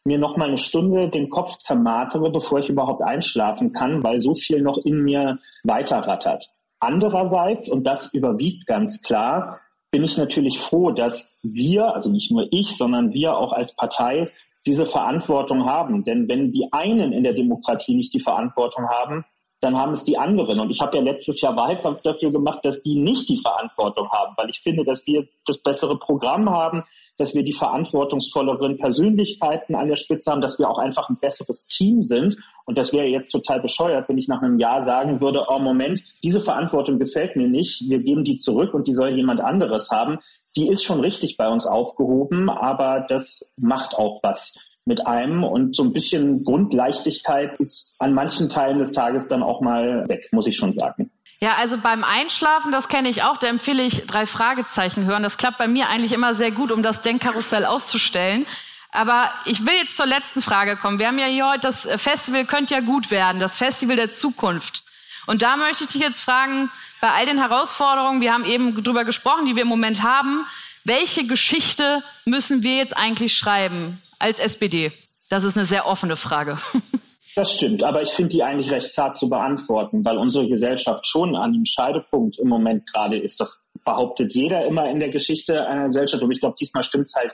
mir 0.05 0.17
noch 0.17 0.37
mal 0.37 0.47
eine 0.47 0.57
Stunde 0.57 1.09
den 1.09 1.29
Kopf 1.29 1.57
zermartere, 1.57 2.31
bevor 2.31 2.59
ich 2.59 2.69
überhaupt 2.69 3.03
einschlafen 3.03 3.71
kann, 3.71 4.03
weil 4.03 4.19
so 4.19 4.33
viel 4.33 4.61
noch 4.61 4.77
in 4.77 5.03
mir 5.03 5.39
weiterrattert. 5.63 6.49
Andererseits, 6.79 7.69
und 7.69 7.85
das 7.85 8.11
überwiegt 8.13 8.65
ganz 8.65 9.01
klar, 9.01 9.59
bin 9.91 10.03
ich 10.03 10.17
natürlich 10.17 10.59
froh, 10.59 10.91
dass 10.91 11.37
wir, 11.43 11.93
also 11.93 12.09
nicht 12.09 12.31
nur 12.31 12.47
ich, 12.51 12.77
sondern 12.77 13.13
wir 13.13 13.37
auch 13.37 13.51
als 13.51 13.75
Partei 13.75 14.31
diese 14.65 14.85
Verantwortung 14.85 15.65
haben. 15.65 16.03
Denn 16.03 16.29
wenn 16.29 16.51
die 16.51 16.67
einen 16.71 17.11
in 17.11 17.23
der 17.23 17.33
Demokratie 17.33 17.95
nicht 17.95 18.13
die 18.13 18.19
Verantwortung 18.19 18.87
haben, 18.87 19.25
dann 19.62 19.78
haben 19.78 19.93
es 19.93 20.04
die 20.04 20.17
anderen. 20.17 20.60
Und 20.60 20.71
ich 20.71 20.82
habe 20.82 20.97
ja 20.97 21.04
letztes 21.04 21.39
Jahr 21.39 21.56
Wahlkampf 21.56 22.02
dafür 22.02 22.32
gemacht, 22.32 22.60
dass 22.63 22.82
die 22.82 22.95
nicht 22.95 23.30
die 23.30 23.38
Verantwortung 23.38 24.10
haben, 24.10 24.34
weil 24.36 24.50
ich 24.50 24.60
finde, 24.60 24.84
dass 24.84 25.06
wir 25.06 25.28
das 25.45 25.60
bessere 25.60 25.97
Programm 25.97 26.50
haben, 26.50 26.82
dass 27.17 27.36
wir 27.36 27.43
die 27.43 27.54
verantwortungsvolleren 27.54 28.78
Persönlichkeiten 28.78 29.76
an 29.76 29.88
der 29.88 29.95
Spitze 29.95 30.32
haben, 30.32 30.41
dass 30.41 30.58
wir 30.58 30.69
auch 30.69 30.80
einfach 30.80 31.10
ein 31.10 31.19
besseres 31.19 31.67
Team 31.67 32.02
sind. 32.02 32.38
Und 32.65 32.80
das 32.80 32.91
wäre 32.91 33.06
jetzt 33.06 33.30
total 33.30 33.62
bescheuert, 33.62 34.10
wenn 34.10 34.17
ich 34.17 34.28
nach 34.28 34.41
einem 34.41 34.58
Jahr 34.58 34.82
sagen 34.82 35.21
würde, 35.21 35.45
oh 35.47 35.60
Moment, 35.60 36.02
diese 36.24 36.41
Verantwortung 36.41 36.97
gefällt 36.97 37.36
mir 37.36 37.47
nicht, 37.47 37.88
wir 37.88 38.00
geben 38.00 38.24
die 38.24 38.38
zurück 38.38 38.74
und 38.74 38.88
die 38.88 38.93
soll 38.93 39.10
jemand 39.10 39.41
anderes 39.41 39.91
haben. 39.91 40.17
Die 40.56 40.67
ist 40.67 40.84
schon 40.84 41.00
richtig 41.00 41.38
bei 41.38 41.47
uns 41.47 41.67
aufgehoben, 41.67 42.50
aber 42.50 43.06
das 43.08 43.54
macht 43.58 43.93
auch 43.93 44.19
was 44.24 44.56
mit 44.86 45.06
einem 45.06 45.44
und 45.44 45.76
so 45.76 45.84
ein 45.84 45.94
bisschen 45.94 46.44
Grundleichtigkeit 46.44 47.60
ist 47.60 47.96
an 48.00 48.13
manchen 48.13 48.50
Teilen 48.50 48.80
des 48.80 48.91
Tages 48.91 49.28
dann 49.28 49.44
auch 49.44 49.62
mal 49.62 50.08
weg, 50.08 50.30
muss 50.32 50.48
ich 50.48 50.56
schon 50.56 50.74
sagen. 50.74 51.12
Ja, 51.39 51.56
also 51.60 51.78
beim 51.78 52.04
Einschlafen, 52.04 52.72
das 52.72 52.88
kenne 52.88 53.10
ich 53.10 53.24
auch, 53.24 53.38
da 53.38 53.48
empfehle 53.48 53.82
ich 53.82 54.06
drei 54.06 54.26
Fragezeichen 54.26 55.06
hören. 55.06 55.24
Das 55.24 55.38
klappt 55.38 55.58
bei 55.58 55.67
mir 55.67 55.89
eigentlich 55.89 56.13
immer 56.13 56.34
sehr 56.34 56.52
gut, 56.52 56.72
um 56.72 56.84
das 56.84 57.02
Denkkarussell 57.02 57.65
auszustellen. 57.65 58.46
Aber 58.91 59.32
ich 59.46 59.65
will 59.65 59.74
jetzt 59.82 59.96
zur 59.96 60.06
letzten 60.06 60.41
Frage 60.41 60.76
kommen. 60.76 61.00
Wir 61.00 61.08
haben 61.08 61.17
ja 61.17 61.26
hier 61.26 61.50
heute 61.50 61.62
das 61.62 61.88
Festival 61.96 62.46
könnte 62.46 62.74
ja 62.74 62.82
gut 62.82 63.10
werden, 63.10 63.39
das 63.39 63.58
Festival 63.58 63.96
der 63.96 64.12
Zukunft. 64.12 64.84
Und 65.28 65.41
da 65.41 65.56
möchte 65.56 65.84
ich 65.84 65.89
dich 65.91 66.02
jetzt 66.02 66.22
fragen, 66.22 66.70
bei 67.00 67.10
all 67.10 67.26
den 67.26 67.38
Herausforderungen, 67.38 68.22
wir 68.22 68.34
haben 68.34 68.46
eben 68.46 68.84
drüber 68.84 69.06
gesprochen, 69.06 69.46
die 69.46 69.56
wir 69.56 69.63
im 69.63 69.70
Moment 69.70 70.04
haben, 70.04 70.46
welche 70.84 71.26
Geschichte 71.26 72.02
müssen 72.26 72.63
wir 72.63 72.78
jetzt 72.78 72.96
eigentlich 72.96 73.34
schreiben 73.34 74.02
als 74.20 74.39
SPD? 74.39 74.91
Das 75.30 75.44
ist 75.44 75.58
eine 75.58 75.65
sehr 75.65 75.88
offene 75.88 76.15
Frage. 76.15 76.58
Das 77.34 77.54
stimmt, 77.54 77.82
aber 77.82 78.02
ich 78.02 78.10
finde 78.10 78.32
die 78.32 78.44
eigentlich 78.44 78.72
recht 78.72 78.94
klar 78.94 79.13
zu 79.13 79.30
beantworten, 79.30 80.04
weil 80.04 80.17
unsere 80.17 80.50
Gesellschaft 80.50 81.08
schon 81.08 81.36
an 81.38 81.54
dem 81.54 81.63
Scheidepunkt 81.63 82.38
im 82.38 82.50
Moment 82.50 82.91
gerade 82.91 83.17
ist. 83.17 83.39
Das 83.39 83.63
behauptet 83.86 84.34
jeder 84.34 84.65
immer 84.65 84.89
in 84.89 85.00
der 85.00 85.10
Geschichte 85.10 85.65
einer 85.65 85.86
Gesellschaft, 85.86 86.22
und 86.22 86.32
ich 86.32 86.41
glaube, 86.41 86.56
diesmal 86.60 86.84
stimmt 86.84 87.06
es 87.06 87.15
halt 87.15 87.34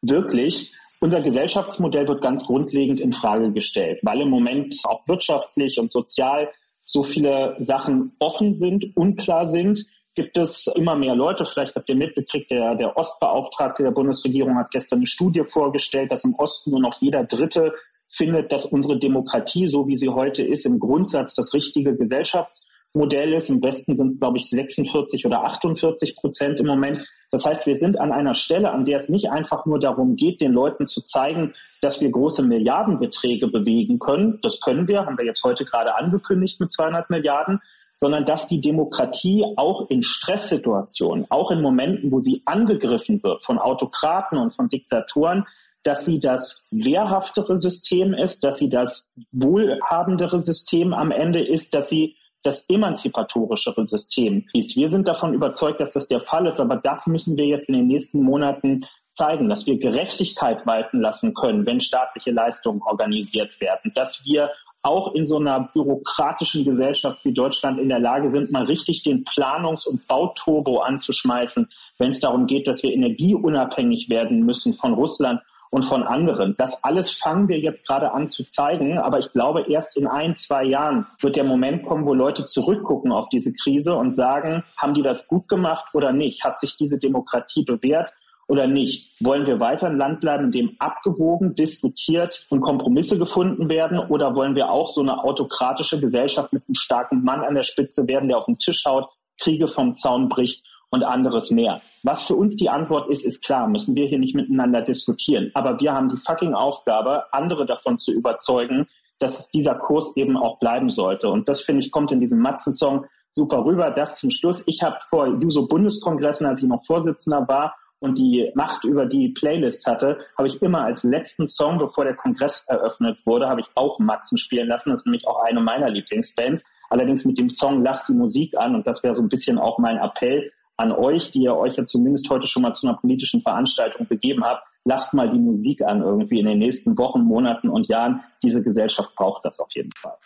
wirklich. 0.00 0.72
Unser 1.00 1.20
Gesellschaftsmodell 1.20 2.08
wird 2.08 2.22
ganz 2.22 2.46
grundlegend 2.46 3.00
in 3.00 3.12
Frage 3.12 3.52
gestellt, 3.52 4.00
weil 4.02 4.22
im 4.22 4.30
Moment 4.30 4.76
auch 4.84 5.06
wirtschaftlich 5.06 5.78
und 5.78 5.92
sozial 5.92 6.50
so 6.86 7.02
viele 7.02 7.56
Sachen 7.58 8.16
offen 8.18 8.54
sind, 8.54 8.96
unklar 8.96 9.46
sind, 9.46 9.84
gibt 10.14 10.36
es 10.36 10.66
immer 10.74 10.94
mehr 10.94 11.14
Leute. 11.14 11.44
Vielleicht 11.44 11.74
habt 11.74 11.88
ihr 11.88 11.96
mitgekriegt, 11.96 12.50
der, 12.50 12.74
der 12.74 12.96
Ostbeauftragte 12.96 13.82
der 13.82 13.90
Bundesregierung 13.90 14.56
hat 14.56 14.70
gestern 14.70 15.00
eine 15.00 15.06
Studie 15.06 15.44
vorgestellt, 15.44 16.12
dass 16.12 16.24
im 16.24 16.34
Osten 16.34 16.70
nur 16.70 16.80
noch 16.80 17.00
jeder 17.00 17.24
Dritte 17.24 17.74
findet, 18.08 18.52
dass 18.52 18.64
unsere 18.64 18.98
Demokratie, 18.98 19.66
so 19.66 19.86
wie 19.88 19.96
sie 19.96 20.08
heute 20.08 20.42
ist, 20.42 20.66
im 20.66 20.78
Grundsatz 20.78 21.34
das 21.34 21.52
richtige 21.52 21.96
Gesellschaftsmodell 21.96 23.34
ist. 23.34 23.50
Im 23.50 23.62
Westen 23.62 23.96
sind 23.96 24.08
es, 24.08 24.20
glaube 24.20 24.38
ich, 24.38 24.48
46 24.48 25.26
oder 25.26 25.42
48 25.44 26.14
Prozent 26.14 26.60
im 26.60 26.66
Moment. 26.66 27.04
Das 27.32 27.44
heißt, 27.44 27.66
wir 27.66 27.74
sind 27.74 27.98
an 27.98 28.12
einer 28.12 28.34
Stelle, 28.34 28.70
an 28.70 28.84
der 28.84 28.98
es 28.98 29.08
nicht 29.08 29.30
einfach 29.30 29.66
nur 29.66 29.80
darum 29.80 30.14
geht, 30.14 30.40
den 30.40 30.52
Leuten 30.52 30.86
zu 30.86 31.02
zeigen, 31.02 31.54
dass 31.80 32.00
wir 32.00 32.10
große 32.10 32.42
Milliardenbeträge 32.42 33.48
bewegen 33.48 33.98
können. 33.98 34.38
Das 34.42 34.60
können 34.60 34.86
wir, 34.86 35.04
haben 35.04 35.18
wir 35.18 35.24
jetzt 35.24 35.42
heute 35.42 35.64
gerade 35.64 35.96
angekündigt 35.96 36.60
mit 36.60 36.70
200 36.70 37.10
Milliarden 37.10 37.60
sondern 37.96 38.24
dass 38.24 38.46
die 38.46 38.60
Demokratie 38.60 39.44
auch 39.56 39.88
in 39.88 40.02
Stresssituationen, 40.02 41.26
auch 41.30 41.50
in 41.50 41.62
Momenten, 41.62 42.10
wo 42.12 42.20
sie 42.20 42.42
angegriffen 42.44 43.22
wird 43.22 43.44
von 43.44 43.58
Autokraten 43.58 44.38
und 44.38 44.52
von 44.52 44.68
Diktatoren, 44.68 45.46
dass 45.84 46.04
sie 46.04 46.18
das 46.18 46.66
wehrhaftere 46.70 47.58
System 47.58 48.14
ist, 48.14 48.42
dass 48.42 48.58
sie 48.58 48.68
das 48.68 49.06
wohlhabendere 49.32 50.40
System 50.40 50.94
am 50.94 51.10
Ende 51.10 51.46
ist, 51.46 51.74
dass 51.74 51.88
sie 51.88 52.16
das 52.42 52.68
emanzipatorischere 52.68 53.86
System 53.86 54.46
ist. 54.52 54.76
Wir 54.76 54.88
sind 54.88 55.08
davon 55.08 55.32
überzeugt, 55.32 55.80
dass 55.80 55.94
das 55.94 56.06
der 56.06 56.20
Fall 56.20 56.46
ist, 56.46 56.60
aber 56.60 56.76
das 56.76 57.06
müssen 57.06 57.36
wir 57.38 57.46
jetzt 57.46 57.68
in 57.68 57.74
den 57.74 57.86
nächsten 57.86 58.22
Monaten 58.22 58.84
zeigen, 59.10 59.48
dass 59.48 59.66
wir 59.66 59.78
Gerechtigkeit 59.78 60.66
walten 60.66 61.00
lassen 61.00 61.32
können, 61.34 61.64
wenn 61.64 61.80
staatliche 61.80 62.32
Leistungen 62.32 62.82
organisiert 62.82 63.60
werden, 63.60 63.92
dass 63.94 64.24
wir 64.24 64.50
auch 64.84 65.14
in 65.14 65.24
so 65.24 65.38
einer 65.38 65.70
bürokratischen 65.72 66.64
Gesellschaft 66.64 67.24
wie 67.24 67.32
Deutschland 67.32 67.78
in 67.78 67.88
der 67.88 68.00
Lage 68.00 68.28
sind, 68.28 68.52
mal 68.52 68.64
richtig 68.64 69.02
den 69.02 69.24
Planungs- 69.24 69.86
und 69.88 70.06
Bauturbo 70.06 70.80
anzuschmeißen, 70.80 71.68
wenn 71.98 72.10
es 72.10 72.20
darum 72.20 72.46
geht, 72.46 72.68
dass 72.68 72.82
wir 72.82 72.92
energieunabhängig 72.92 74.10
werden 74.10 74.44
müssen 74.44 74.74
von 74.74 74.92
Russland 74.94 75.40
und 75.70 75.84
von 75.84 76.04
anderen. 76.04 76.54
Das 76.56 76.84
alles 76.84 77.10
fangen 77.10 77.48
wir 77.48 77.58
jetzt 77.58 77.86
gerade 77.86 78.12
an 78.12 78.28
zu 78.28 78.44
zeigen, 78.44 78.98
aber 78.98 79.18
ich 79.18 79.32
glaube, 79.32 79.66
erst 79.68 79.96
in 79.96 80.06
ein, 80.06 80.36
zwei 80.36 80.64
Jahren 80.64 81.06
wird 81.20 81.34
der 81.34 81.44
Moment 81.44 81.84
kommen, 81.84 82.06
wo 82.06 82.14
Leute 82.14 82.44
zurückgucken 82.44 83.10
auf 83.10 83.28
diese 83.28 83.52
Krise 83.52 83.96
und 83.96 84.14
sagen, 84.14 84.62
haben 84.76 84.94
die 84.94 85.02
das 85.02 85.26
gut 85.26 85.48
gemacht 85.48 85.86
oder 85.92 86.12
nicht? 86.12 86.44
Hat 86.44 86.60
sich 86.60 86.76
diese 86.76 86.98
Demokratie 86.98 87.64
bewährt? 87.64 88.12
Oder 88.46 88.66
nicht? 88.66 89.12
Wollen 89.20 89.46
wir 89.46 89.60
weiter 89.60 89.86
ein 89.86 89.98
Land 89.98 90.20
bleiben, 90.20 90.44
in 90.44 90.50
dem 90.50 90.76
abgewogen, 90.78 91.54
diskutiert 91.54 92.46
und 92.50 92.60
Kompromisse 92.60 93.18
gefunden 93.18 93.68
werden? 93.68 93.98
Oder 93.98 94.34
wollen 94.34 94.54
wir 94.54 94.70
auch 94.70 94.88
so 94.88 95.00
eine 95.00 95.22
autokratische 95.22 96.00
Gesellschaft 96.00 96.52
mit 96.52 96.62
einem 96.66 96.74
starken 96.74 97.22
Mann 97.22 97.42
an 97.42 97.54
der 97.54 97.62
Spitze 97.62 98.06
werden, 98.06 98.28
der 98.28 98.38
auf 98.38 98.46
den 98.46 98.58
Tisch 98.58 98.84
haut, 98.86 99.08
Kriege 99.40 99.68
vom 99.68 99.94
Zaun 99.94 100.28
bricht 100.28 100.64
und 100.90 101.02
anderes 101.02 101.50
mehr? 101.50 101.80
Was 102.02 102.26
für 102.26 102.34
uns 102.34 102.56
die 102.56 102.68
Antwort 102.68 103.08
ist, 103.08 103.24
ist 103.24 103.42
klar, 103.42 103.66
müssen 103.68 103.96
wir 103.96 104.06
hier 104.06 104.18
nicht 104.18 104.34
miteinander 104.34 104.82
diskutieren. 104.82 105.50
Aber 105.54 105.80
wir 105.80 105.92
haben 105.92 106.10
die 106.10 106.16
fucking 106.16 106.54
Aufgabe, 106.54 107.32
andere 107.32 107.66
davon 107.66 107.98
zu 107.98 108.12
überzeugen, 108.12 108.86
dass 109.18 109.38
es 109.38 109.50
dieser 109.50 109.74
Kurs 109.74 110.16
eben 110.16 110.36
auch 110.36 110.58
bleiben 110.58 110.90
sollte. 110.90 111.28
Und 111.28 111.48
das, 111.48 111.62
finde 111.62 111.84
ich, 111.84 111.90
kommt 111.90 112.12
in 112.12 112.20
diesem 112.20 112.40
Matzen-Song 112.40 113.06
super 113.30 113.64
rüber. 113.64 113.90
Das 113.90 114.18
zum 114.18 114.30
Schluss. 114.30 114.62
Ich 114.66 114.82
habe 114.82 114.96
vor 115.08 115.26
Juso-Bundeskongressen, 115.26 116.46
als 116.46 116.62
ich 116.62 116.68
noch 116.68 116.84
Vorsitzender 116.84 117.46
war, 117.48 117.74
und 118.04 118.18
die 118.18 118.50
Macht 118.54 118.84
über 118.84 119.06
die 119.06 119.30
Playlist 119.30 119.86
hatte, 119.86 120.18
habe 120.36 120.46
ich 120.46 120.60
immer 120.60 120.84
als 120.84 121.04
letzten 121.04 121.46
Song, 121.46 121.78
bevor 121.78 122.04
der 122.04 122.14
Kongress 122.14 122.64
eröffnet 122.68 123.18
wurde, 123.24 123.48
habe 123.48 123.62
ich 123.62 123.68
auch 123.74 123.98
Matzen 123.98 124.36
spielen 124.36 124.68
lassen. 124.68 124.90
Das 124.90 125.00
ist 125.00 125.06
nämlich 125.06 125.26
auch 125.26 125.42
eine 125.42 125.60
meiner 125.60 125.88
Lieblingsbands. 125.88 126.64
Allerdings 126.90 127.24
mit 127.24 127.38
dem 127.38 127.48
Song 127.48 127.82
Lass 127.82 128.04
die 128.06 128.12
Musik 128.12 128.56
an. 128.58 128.74
Und 128.74 128.86
das 128.86 129.02
wäre 129.02 129.14
so 129.14 129.22
ein 129.22 129.28
bisschen 129.28 129.58
auch 129.58 129.78
mein 129.78 129.96
Appell 129.96 130.52
an 130.76 130.92
euch, 130.92 131.30
die 131.30 131.42
ihr 131.42 131.56
euch 131.56 131.76
ja 131.76 131.84
zumindest 131.84 132.28
heute 132.28 132.46
schon 132.46 132.62
mal 132.62 132.74
zu 132.74 132.86
einer 132.86 132.98
politischen 132.98 133.40
Veranstaltung 133.40 134.06
begeben 134.06 134.44
habt. 134.44 134.66
Lasst 134.84 135.14
mal 135.14 135.30
die 135.30 135.38
Musik 135.38 135.82
an 135.82 136.02
irgendwie 136.02 136.40
in 136.40 136.46
den 136.46 136.58
nächsten 136.58 136.98
Wochen, 136.98 137.22
Monaten 137.22 137.70
und 137.70 137.88
Jahren. 137.88 138.20
Diese 138.42 138.62
Gesellschaft 138.62 139.14
braucht 139.16 139.46
das 139.46 139.58
auf 139.60 139.68
jeden 139.74 139.92
Fall. 139.92 140.16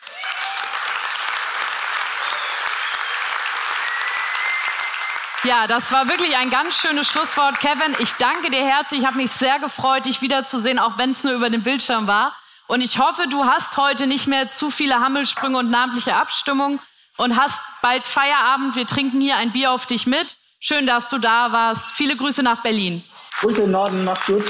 Ja, 5.45 5.69
das 5.69 5.93
war 5.93 6.09
wirklich 6.09 6.37
ein 6.37 6.51
ganz 6.51 6.75
schönes 6.77 7.07
Schlusswort. 7.07 7.61
Kevin, 7.61 7.95
ich 8.01 8.13
danke 8.15 8.51
dir 8.51 8.65
herzlich. 8.65 9.01
Ich 9.01 9.07
habe 9.07 9.19
mich 9.19 9.31
sehr 9.31 9.61
gefreut, 9.61 10.05
dich 10.05 10.21
wiederzusehen, 10.21 10.81
auch 10.81 10.99
wenn 10.99 11.11
es 11.11 11.23
nur 11.23 11.35
über 11.35 11.49
den 11.49 11.63
Bildschirm 11.63 12.09
war. 12.09 12.35
Und 12.67 12.81
ich 12.81 12.99
hoffe, 12.99 13.29
du 13.29 13.45
hast 13.45 13.77
heute 13.77 14.07
nicht 14.07 14.27
mehr 14.27 14.49
zu 14.51 14.71
viele 14.71 15.01
Hammelsprünge 15.01 15.57
und 15.57 15.71
namentliche 15.71 16.17
Abstimmungen 16.17 16.81
und 17.17 17.37
hast 17.37 17.61
bald 17.83 18.05
Feierabend. 18.05 18.75
Wir 18.75 18.87
trinken 18.87 19.21
hier 19.21 19.37
ein 19.37 19.53
Bier 19.53 19.73
auf 19.73 19.87
dich 19.87 20.07
mit. 20.07 20.37
Schön, 20.59 20.87
dass 20.87 21.09
du 21.09 21.19
da 21.19 21.53
warst. 21.53 21.89
Viele 21.93 22.17
Grüße 22.17 22.43
nach 22.43 22.63
Berlin. 22.63 23.05
Grüße 23.41 23.63
im 23.63 23.71
Norden, 23.71 24.05
macht's 24.05 24.27
gut. 24.27 24.45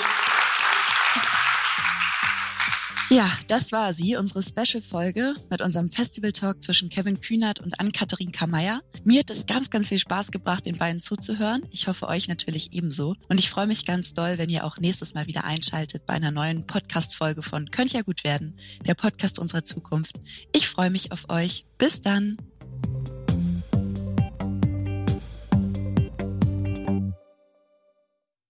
Ja, 3.11 3.31
das 3.47 3.73
war 3.73 3.95
sie, 3.95 4.17
unsere 4.17 4.43
Special-Folge 4.43 5.35
mit 5.49 5.63
unserem 5.63 5.91
Festival-Talk 5.91 6.63
zwischen 6.63 6.91
Kevin 6.91 7.21
Kühnert 7.23 7.59
und 7.59 7.81
Ann-Kathrin 7.81 8.33
Kammeyer. 8.33 8.83
Mir 9.03 9.21
hat 9.21 9.31
es 9.31 9.47
ganz, 9.47 9.71
ganz 9.71 9.89
viel 9.89 9.99
Spaß 9.99 10.31
gebracht, 10.31 10.67
den 10.67 10.77
beiden 10.77 11.01
zuzuhören. 11.01 11.63
Ich 11.71 11.89
hoffe, 11.89 12.07
euch 12.07 12.29
natürlich 12.29 12.75
ebenso. 12.75 13.15
Und 13.31 13.41
ich 13.41 13.49
freue 13.49 13.67
mich 13.67 13.87
ganz 13.87 14.13
doll, 14.13 14.37
wenn 14.37 14.51
ihr 14.51 14.63
auch 14.65 14.77
nächstes 14.77 15.15
Mal 15.15 15.27
wieder 15.27 15.45
einschaltet 15.45 16.05
bei 16.05 16.13
einer 16.13 16.31
neuen 16.31 16.67
Podcast-Folge 16.67 17.43
von 17.43 17.71
Könnt 17.71 17.95
ja 17.95 18.03
gut 18.03 18.25
werden, 18.25 18.55
der 18.87 18.95
Podcast 18.95 19.39
unserer 19.39 19.65
Zukunft. 19.65 20.21
Ich 20.53 20.69
freue 20.69 20.91
mich 20.91 21.11
auf 21.11 21.31
euch. 21.31 21.65
Bis 21.79 22.03
dann. 22.03 22.37